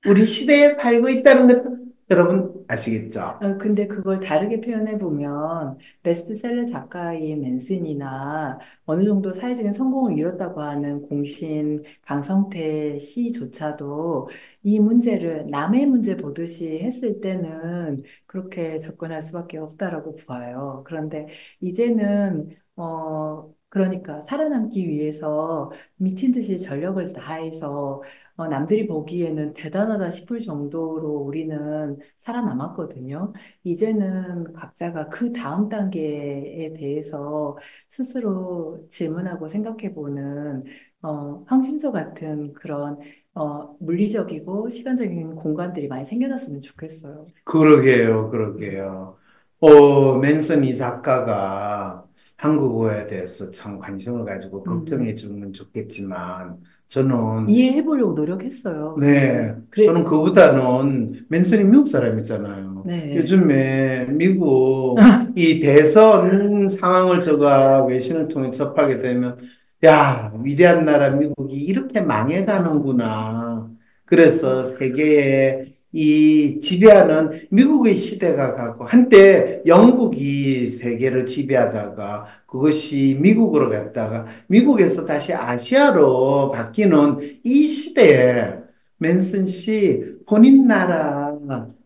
우리 0.06 0.24
시대에 0.24 0.70
살고 0.70 1.08
있다는 1.08 1.48
것도 1.48 1.76
여러분 2.10 2.64
아시겠죠? 2.68 3.38
어, 3.42 3.56
근데 3.56 3.86
그걸 3.86 4.20
다르게 4.20 4.60
표현해 4.60 4.98
보면 4.98 5.78
베스트셀러 6.02 6.66
작가인 6.66 7.40
맨슨이나 7.40 8.58
어느 8.84 9.02
정도 9.04 9.32
사회적인 9.32 9.72
성공을 9.72 10.18
이뤘다고 10.18 10.60
하는 10.60 11.00
공신 11.08 11.82
강성태 12.02 12.98
씨조차도 12.98 14.28
이 14.62 14.78
문제를 14.78 15.48
남의 15.48 15.86
문제 15.86 16.16
보듯이 16.18 16.80
했을 16.80 17.20
때는 17.20 18.02
그렇게 18.26 18.78
접근할 18.78 19.22
수밖에 19.22 19.56
없다라고 19.56 20.16
봐요. 20.26 20.82
그런데 20.86 21.28
이제는 21.60 22.50
어 22.76 23.54
그러니까 23.70 24.20
살아남기 24.22 24.86
위해서 24.86 25.70
미친 25.96 26.32
듯이 26.32 26.58
전력을 26.58 27.12
다해서 27.14 28.02
어, 28.40 28.48
남들이 28.48 28.86
보기에는 28.86 29.52
대단하다 29.52 30.10
싶을 30.10 30.40
정도로 30.40 31.10
우리는 31.10 31.98
살아남았거든요. 32.18 33.34
이제는 33.64 34.54
각자가 34.54 35.10
그 35.10 35.30
다음 35.34 35.68
단계에 35.68 36.72
대해서 36.72 37.58
스스로 37.88 38.86
질문하고 38.88 39.46
생각해보는 39.46 40.64
어, 41.02 41.44
황심소 41.48 41.92
같은 41.92 42.54
그런 42.54 42.98
어, 43.34 43.76
물리적이고 43.78 44.70
시간적인 44.70 45.34
공간들이 45.34 45.86
많이 45.88 46.06
생겨났으면 46.06 46.62
좋겠어요. 46.62 47.26
그러게요, 47.44 48.30
그러게요. 48.30 49.18
어, 49.60 50.16
맨슨 50.16 50.64
이 50.64 50.74
작가가 50.74 52.06
한국어에 52.38 53.06
대해서 53.06 53.50
참 53.50 53.78
관심을 53.78 54.24
가지고 54.24 54.62
걱정해 54.62 55.14
주면 55.14 55.52
좋겠지만 55.52 56.58
저는 56.90 57.48
이해해 57.48 57.84
보려고 57.84 58.12
노력했어요. 58.14 58.96
네, 58.98 59.54
그래, 59.70 59.86
저는 59.86 60.04
그보다는 60.04 61.26
맨슨이 61.28 61.62
미국 61.64 61.86
사람이잖아요. 61.86 62.82
네. 62.84 63.16
요즘에 63.16 64.06
미국 64.06 64.96
이 65.36 65.60
대선 65.60 66.68
상황을 66.68 67.20
제가 67.20 67.84
외신을 67.84 68.26
통해 68.26 68.50
접하게 68.50 69.00
되면 69.00 69.38
야, 69.84 70.32
위대한 70.42 70.84
나라 70.84 71.10
미국이 71.10 71.56
이렇게 71.56 72.00
망해가는구나. 72.00 73.70
그래서 74.04 74.64
세계에 74.64 75.66
이 75.92 76.60
지배하는 76.60 77.48
미국의 77.50 77.96
시대가 77.96 78.54
가고 78.54 78.84
한때 78.84 79.62
영국이 79.66 80.68
세계를 80.70 81.26
지배하다가 81.26 82.26
그것이 82.46 83.18
미국으로 83.20 83.70
갔다가 83.70 84.26
미국에서 84.46 85.04
다시 85.04 85.34
아시아로 85.34 86.50
바뀌는 86.52 87.40
이 87.44 87.66
시대에 87.66 88.58
맨슨 88.98 89.46
씨 89.46 90.02
본인 90.26 90.66
나라 90.66 91.36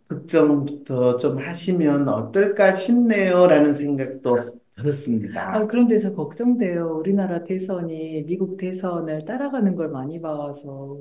걱정부터 0.09 1.17
좀 1.17 1.39
하시면 1.39 2.09
어떨까 2.09 2.73
싶네요. 2.73 3.47
라는 3.47 3.75
생각도 3.75 4.61
들었습니다. 4.77 5.55
아, 5.55 5.67
그런데 5.67 5.99
저 5.99 6.15
걱정돼요. 6.15 6.97
우리나라 6.99 7.45
대선이 7.45 8.25
미국 8.27 8.57
대선을 8.57 9.25
따라가는 9.25 9.77
걸 9.77 9.89
많이 9.91 10.21
봐서. 10.21 11.01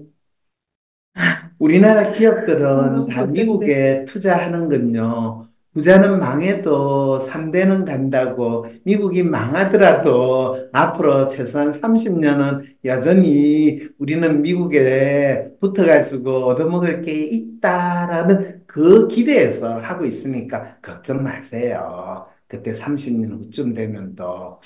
우리나라 1.63 2.11
기업들은 2.11 2.61
너무 2.61 3.07
다 3.07 3.25
걱정돼. 3.25 3.39
미국에 3.39 4.05
투자하는 4.05 4.69
건요. 4.69 5.47
부자는 5.73 6.19
망해도 6.19 7.19
3대는 7.19 7.85
간다고 7.85 8.67
미국이 8.83 9.23
망하더라도 9.23 10.69
앞으로 10.71 11.27
최소한 11.27 11.71
30년은 11.71 12.61
여전히 12.85 13.87
우리는 13.97 14.41
미국에 14.43 15.47
붙어갈 15.59 16.03
수고 16.03 16.45
얻어먹을 16.45 17.01
게 17.01 17.13
있다라는 17.13 18.63
그 18.67 19.07
기대에서 19.07 19.79
하고 19.79 20.05
있으니까 20.05 20.77
걱정 20.81 21.23
마세요. 21.23 22.27
그때 22.47 22.71
30년 22.71 23.31
후쯤 23.39 23.73
되면 23.73 24.15
또 24.15 24.59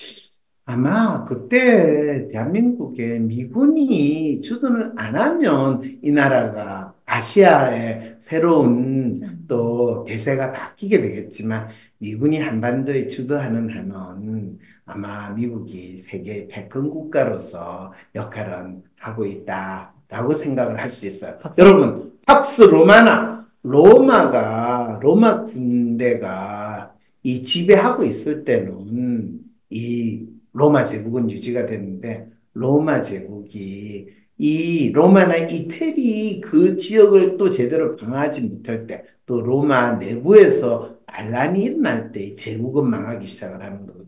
아마 0.78 1.24
그때 1.24 2.28
대한민국에 2.28 3.20
미군이 3.20 4.42
주둔을 4.42 4.92
안 4.98 5.16
하면 5.16 5.82
이 6.04 6.12
나라가 6.12 6.94
아시아의 7.06 8.18
새로운 8.20 9.46
또 9.48 10.04
대세가 10.06 10.52
바뀌게 10.52 11.00
되겠지만 11.00 11.70
미군이 12.00 12.40
한반도에 12.40 13.08
주도하는 13.08 13.70
한은 13.70 14.60
아마 14.86 15.30
미국이 15.30 15.98
세계의 16.00 16.50
패권 16.50 16.90
국가로서 16.90 17.94
역할은 18.14 18.84
하고 19.00 19.26
있다라고 19.26 20.34
생각을 20.34 20.78
할 20.82 20.92
수 20.92 21.08
있어요. 21.08 21.38
박사- 21.40 21.62
여러분, 21.64 22.12
팍스 22.26 22.64
로마나 22.64 23.48
로마가 23.64 25.00
로마 25.02 25.46
군대가 25.46 26.94
이 27.24 27.42
지배하고 27.42 28.04
있을 28.04 28.44
때는 28.44 29.40
이 29.70 30.26
로마 30.58 30.84
제국은 30.86 31.30
유지가 31.32 31.66
됐는데 31.66 32.30
로마 32.54 33.02
제국이 33.02 34.08
이 34.40 34.92
로마나 34.94 35.36
이태리 35.36 36.42
그 36.42 36.78
지역을 36.78 37.38
또 37.38 37.50
제대로 37.50 37.96
방어하지 37.96 38.42
못할 38.42 38.88
때 38.88 39.04
또 39.28 39.42
로마 39.42 39.98
내부에서 39.98 40.98
반란이 41.06 41.62
일어날 41.64 42.12
때이 42.12 42.34
제국은 42.36 42.90
망하기 42.90 43.26
시작을 43.28 43.62
하는 43.62 43.86
거거든요. 43.86 44.08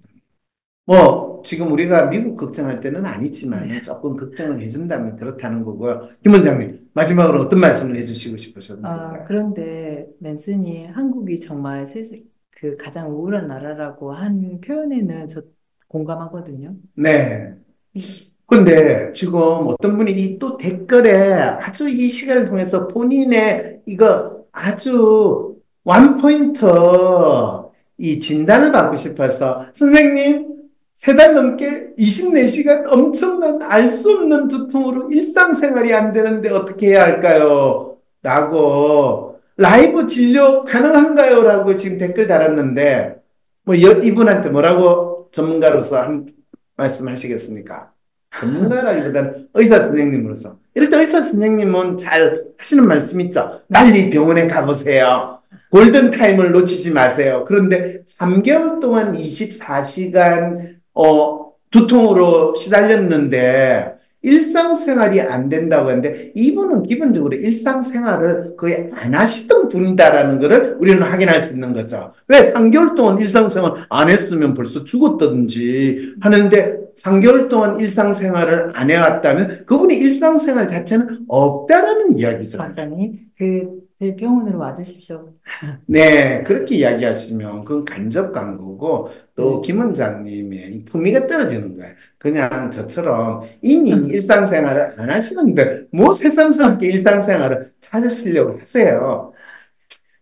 뭐 0.86 1.42
지금 1.46 1.72
우리가 1.72 2.08
미국 2.08 2.38
걱정할 2.38 2.82
때는 2.82 3.06
아니지만 3.06 3.84
조금 3.84 4.16
걱정을 4.16 4.62
해준다면 4.62 5.16
그렇다는 5.18 5.64
거고요. 5.64 6.02
김 6.24 6.34
원장님 6.34 6.90
마지막으로 6.94 7.42
어떤 7.42 7.60
말씀을 7.60 7.96
해주시고 7.98 8.38
아, 8.82 9.24
싶으셨나요? 9.24 9.24
그런데 9.26 10.08
맨슨이 10.20 10.88
한국이 10.88 11.40
정말 11.40 11.86
세세, 11.88 12.24
그 12.52 12.78
가장 12.78 13.12
우울한 13.12 13.48
나라라고 13.48 14.14
한 14.14 14.62
표현에는 14.62 15.28
저 15.28 15.44
공감하거든요. 15.90 16.72
네. 16.96 17.54
근데 18.48 19.12
지금 19.14 19.40
어떤 19.68 19.98
분이 19.98 20.12
이 20.12 20.40
또 20.40 20.58
댓글에 20.58 21.34
아주 21.34 21.88
이 21.90 22.08
시간을 22.08 22.48
통해서 22.48 22.88
본인의 22.88 23.82
이거 23.86 24.46
아주 24.52 25.56
원포인트 25.84 26.66
이 27.98 28.20
진단을 28.20 28.72
받고 28.72 28.96
싶어서 28.96 29.66
선생님 29.74 30.48
세 30.94 31.16
달 31.16 31.34
넘게 31.36 31.92
24시간 31.98 32.86
엄청난 32.92 33.62
알 33.62 33.90
수 33.90 34.12
없는 34.12 34.48
두통으로 34.50 35.10
일상생활이 35.12 35.94
안 35.94 36.12
되는데 36.12 36.50
어떻게 36.50 36.90
해야 36.90 37.04
할까요? 37.04 37.98
라고 38.22 39.40
라이브 39.58 40.08
진료 40.08 40.64
가능한가요? 40.66 41.42
라고 41.44 41.76
지금 41.76 41.98
댓글 41.98 42.28
달았는데 42.28 43.16
뭐 43.64 43.82
여- 43.82 44.00
이분한테 44.02 44.50
뭐라고 44.50 45.19
전문가로서 45.32 46.02
한 46.02 46.28
말씀하시겠습니까? 46.78 47.92
전문가라기보다는 48.40 49.50
의사 49.54 49.80
선생님으로서. 49.80 50.60
때 50.76 50.98
의사 50.98 51.22
선생님은 51.22 51.98
잘 51.98 52.44
하시는 52.58 52.88
말씀 52.88 53.20
있죠. 53.22 53.62
빨리 53.72 54.10
병원에 54.10 54.48
가보세요. 54.48 55.40
골든타임을 55.72 56.52
놓치지 56.52 56.92
마세요. 56.92 57.46
그런데 57.48 58.04
3개월 58.06 58.80
동안 58.80 59.14
24시간, 59.14 60.78
어, 60.94 61.52
두통으로 61.72 62.56
시달렸는데, 62.56 63.99
일상생활이 64.22 65.22
안 65.22 65.50
된다고 65.50 65.90
하는데, 65.90 66.32
이분은 66.36 66.84
기본적으로 66.84 67.36
일상생활을 67.36 68.56
거의 68.58 68.90
안 68.94 69.14
하시던 69.14 69.70
분이다라는 69.70 70.40
것을 70.40 70.78
우리는 70.80 71.02
확인할 71.02 71.40
수 71.40 71.54
있는 71.54 71.74
거죠. 71.74 72.14
왜 72.28 72.52
3개월 72.52 72.96
동안 72.96 73.20
일상생활 73.20 73.74
안 73.90 74.10
했으면 74.10 74.54
벌써 74.54 74.84
죽었다든지 74.84 76.16
하는데, 76.20 76.78
3개월 76.98 77.48
동안 77.50 77.80
일상생활을 77.80 78.72
안 78.74 78.90
해왔다면 78.90 79.66
그분이 79.66 79.96
일상생활 79.96 80.68
자체는 80.68 81.26
없다라는 81.28 82.18
이야기죠. 82.18 82.58
박사님, 82.58 83.20
그, 83.38 83.89
제 84.00 84.16
병원으로 84.16 84.60
와주십시오. 84.60 85.34
네, 85.88 86.44
그렇게 86.44 86.76
이야기하시면 86.76 87.66
그건 87.66 87.84
간접 87.84 88.32
광고고 88.32 89.10
또 89.36 89.62
네. 89.62 89.68
김 89.68 89.80
원장님의 89.80 90.74
이 90.76 90.86
품위가 90.86 91.28
떨어지는 91.28 91.76
거예요. 91.78 91.96
그냥 92.18 92.70
저처럼 92.72 93.44
이미 93.62 93.90
일상생활을 93.92 95.00
안 95.00 95.10
하시는데 95.12 95.88
뭐 95.92 96.14
새삼스럽게 96.14 96.88
일상생활을 96.88 97.74
찾으시려고 97.82 98.60
하세요. 98.60 99.34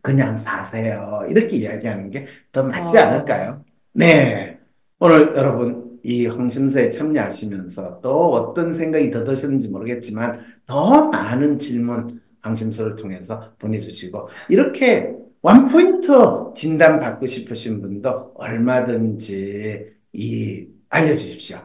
그냥 0.02 0.38
사세요. 0.38 1.22
이렇게 1.30 1.58
이야기하는 1.58 2.12
게 2.12 2.28
더 2.52 2.64
맞지 2.64 2.98
어. 2.98 3.02
않을까요? 3.02 3.64
네. 3.94 4.60
오늘 5.00 5.34
여러분 5.36 6.00
이 6.04 6.26
황심서에 6.28 6.92
참여하시면서 6.92 8.02
또 8.02 8.32
어떤 8.34 8.74
생각이 8.74 9.12
더 9.12 9.24
드셨는지 9.24 9.70
모르겠지만 9.70 10.40
더 10.66 11.10
많은 11.10 11.60
질문 11.60 12.22
황심서를 12.42 12.96
통해서 12.96 13.54
보내주시고 13.60 14.30
이렇게 14.50 15.14
원포인트 15.42 16.54
진단 16.56 17.00
받고 17.00 17.26
싶으신 17.26 17.82
분도 17.82 18.34
얼마든지 18.36 19.86
이 20.14 20.68
알려주십시오. 20.90 21.60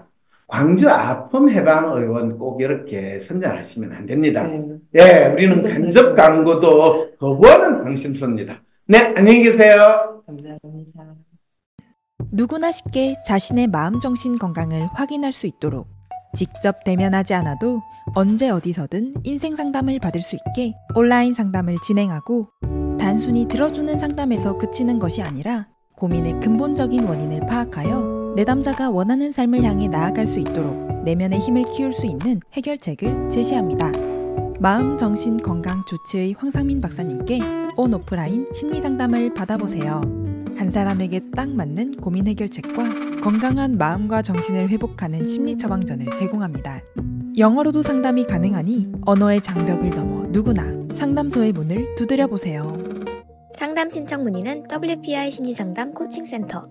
광주 0.47 0.89
아픔 0.89 1.49
해방 1.49 1.97
의원 1.97 2.39
꼭 2.39 2.61
이렇게 2.61 3.18
선전하시면 3.18 3.95
안 3.95 4.05
됩니다. 4.05 4.47
네. 4.47 4.79
예, 4.97 5.33
우리는 5.33 5.62
간접 5.62 6.14
광고도 6.14 7.16
거부하는 7.16 7.83
황심서입니다. 7.83 8.62
네, 8.87 8.99
안녕히 9.16 9.45
계세요. 9.45 10.23
감사합니다. 10.27 11.14
누구나 12.31 12.70
쉽게 12.70 13.16
자신의 13.27 13.68
마음 13.68 13.99
정신 13.99 14.37
건강을 14.37 14.83
확인할 14.93 15.33
수 15.33 15.47
있도록 15.47 15.87
직접 16.35 16.83
대면하지 16.85 17.35
않아도 17.35 17.83
언제 18.14 18.49
어디서든 18.51 19.14
인생 19.22 19.57
상담을 19.57 19.99
받을 19.99 20.22
수 20.22 20.37
있게 20.37 20.74
온라인 20.95 21.35
상담을 21.35 21.76
진행하고 21.85 22.49
단순히 22.99 23.47
들어주는 23.47 23.99
상담에서 23.99 24.57
그치는 24.57 24.99
것이 24.99 25.22
아니라 25.22 25.66
고민의 25.97 26.41
근본적인 26.41 27.05
원인을 27.05 27.47
파악하여 27.47 28.35
내담자가 28.37 28.91
원하는 28.91 29.30
삶을 29.33 29.62
향해 29.62 29.89
나아갈 29.89 30.26
수 30.26 30.41
있도록 30.41 31.05
내면의 31.05 31.41
힘을 31.41 31.64
키울 31.72 31.93
수 31.93 32.07
있는 32.07 32.41
해결책을 32.53 33.30
제시합니다. 33.30 33.91
마음 34.61 34.97
정신 34.97 35.37
건강 35.37 35.85
주치의 35.85 36.35
황상민 36.39 36.80
박사님께 36.80 37.41
온 37.76 37.93
오프라인 37.95 38.47
심리 38.55 38.80
상담을 38.80 39.35
받아보세요. 39.35 40.22
한 40.63 40.71
사람에게 40.71 41.23
딱 41.35 41.49
맞는 41.49 41.97
고민 41.97 42.29
해결책과 42.29 43.21
건강한 43.21 43.77
마음과 43.79 44.23
정신을 44.23 44.69
회복하는 44.69 45.27
심리 45.27 45.57
처방전을 45.57 46.07
제공합니다. 46.17 46.81
영어로도 47.37 47.83
상담이 47.83 48.29
가능하니 48.29 48.93
언어의 49.05 49.41
장벽을 49.41 49.91
넘어 49.91 50.25
누구나 50.29 50.63
상담소의 50.95 51.51
문을 51.51 51.97
두드려 51.97 52.29
보세요. 52.29 52.79
상담 53.57 53.91
신청 53.91 54.23
문의는 54.23 54.69
WPI 54.71 55.33
심리상담 55.33 55.95
코칭센터 55.95 56.69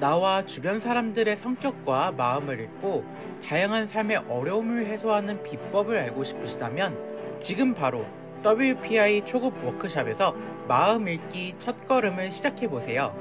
나와 0.00 0.46
주변 0.46 0.80
사람들의 0.80 1.36
성격과 1.36 2.12
마음을 2.12 2.58
읽고 2.58 3.04
다양한 3.46 3.86
삶의 3.86 4.22
어려움을 4.30 4.86
해소하는 4.86 5.42
비법을 5.42 5.98
알고 5.98 6.24
싶으시다면 6.24 6.96
지금 7.38 7.74
바로 7.74 8.02
WPI 8.42 9.26
초급 9.26 9.62
워크샵에서 9.62 10.53
마음 10.66 11.08
읽기 11.08 11.54
첫 11.58 11.86
걸음을 11.86 12.32
시작해 12.32 12.68
보세요. 12.68 13.14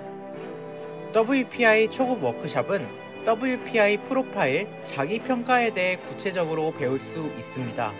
WPI 1.13 1.91
초급 1.91 2.23
워크샵은 2.23 2.87
WPI 3.27 3.97
프로파일 3.97 4.67
자기 4.85 5.19
평가에 5.19 5.71
대해 5.71 5.97
구체적으로 5.97 6.73
배울 6.73 6.99
수 6.99 7.27
있습니다. 7.37 7.91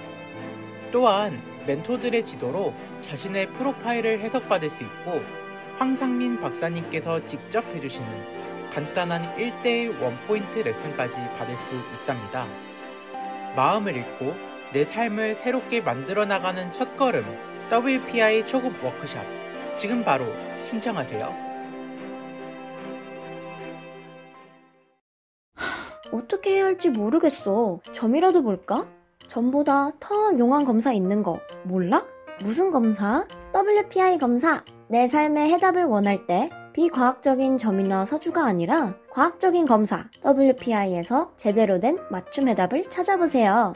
또한 0.91 1.41
멘토들의 1.67 2.23
지도로 2.23 2.73
자신의 3.01 3.51
프로파일을 3.53 4.19
해석받을 4.21 4.69
수 4.69 4.83
있고 4.83 5.21
황상민 5.77 6.39
박사님께서 6.39 7.25
직접 7.25 7.65
해주시는 7.75 8.69
간단한 8.69 9.35
1대1 9.37 10.01
원포인트 10.01 10.59
레슨까지 10.59 11.17
받을 11.37 11.55
수 11.55 11.75
있답니다. 12.01 12.45
마음을 13.55 13.95
읽고 13.97 14.35
내 14.71 14.83
삶을 14.83 15.35
새롭게 15.35 15.81
만들어 15.81 16.25
나가는 16.25 16.71
첫 16.71 16.95
걸음 16.97 17.53
WPI 17.72 18.45
초급 18.45 18.74
워크샵 18.84 19.24
지금 19.74 20.03
바로 20.03 20.26
신청하세요. 20.59 21.53
어떻게 26.11 26.55
해야 26.55 26.66
할지 26.66 26.89
모르겠어. 26.89 27.80
점이라도 27.91 28.43
볼까? 28.43 28.88
점보다 29.28 29.91
더 29.99 30.38
용한 30.38 30.66
검사 30.66 30.91
있는 30.93 31.24
거 31.24 31.39
몰라? 31.64 32.05
무슨 32.43 32.70
검사? 32.70 33.26
WPI 33.53 34.20
검사. 34.20 34.64
내 34.88 35.07
삶의 35.07 35.49
해답을 35.53 35.86
원할 35.86 36.28
때 36.28 36.51
비과학적인 36.74 37.57
점이나 37.57 38.05
서주가 38.05 38.45
아니라 38.45 38.95
과학적인 39.11 39.66
검사 39.66 40.07
WPI에서 40.24 41.32
제대로 41.38 41.80
된 41.80 41.97
맞춤 42.11 42.47
해답을 42.47 42.89
찾아보세요. 42.89 43.74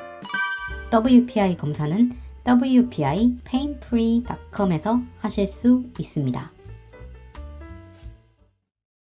WPI 0.92 1.58
검사는 1.58 2.27
WPI 2.48 3.38
painfree.com에서 3.44 5.02
하실 5.20 5.48
수 5.48 5.84
있습니다. 6.00 6.57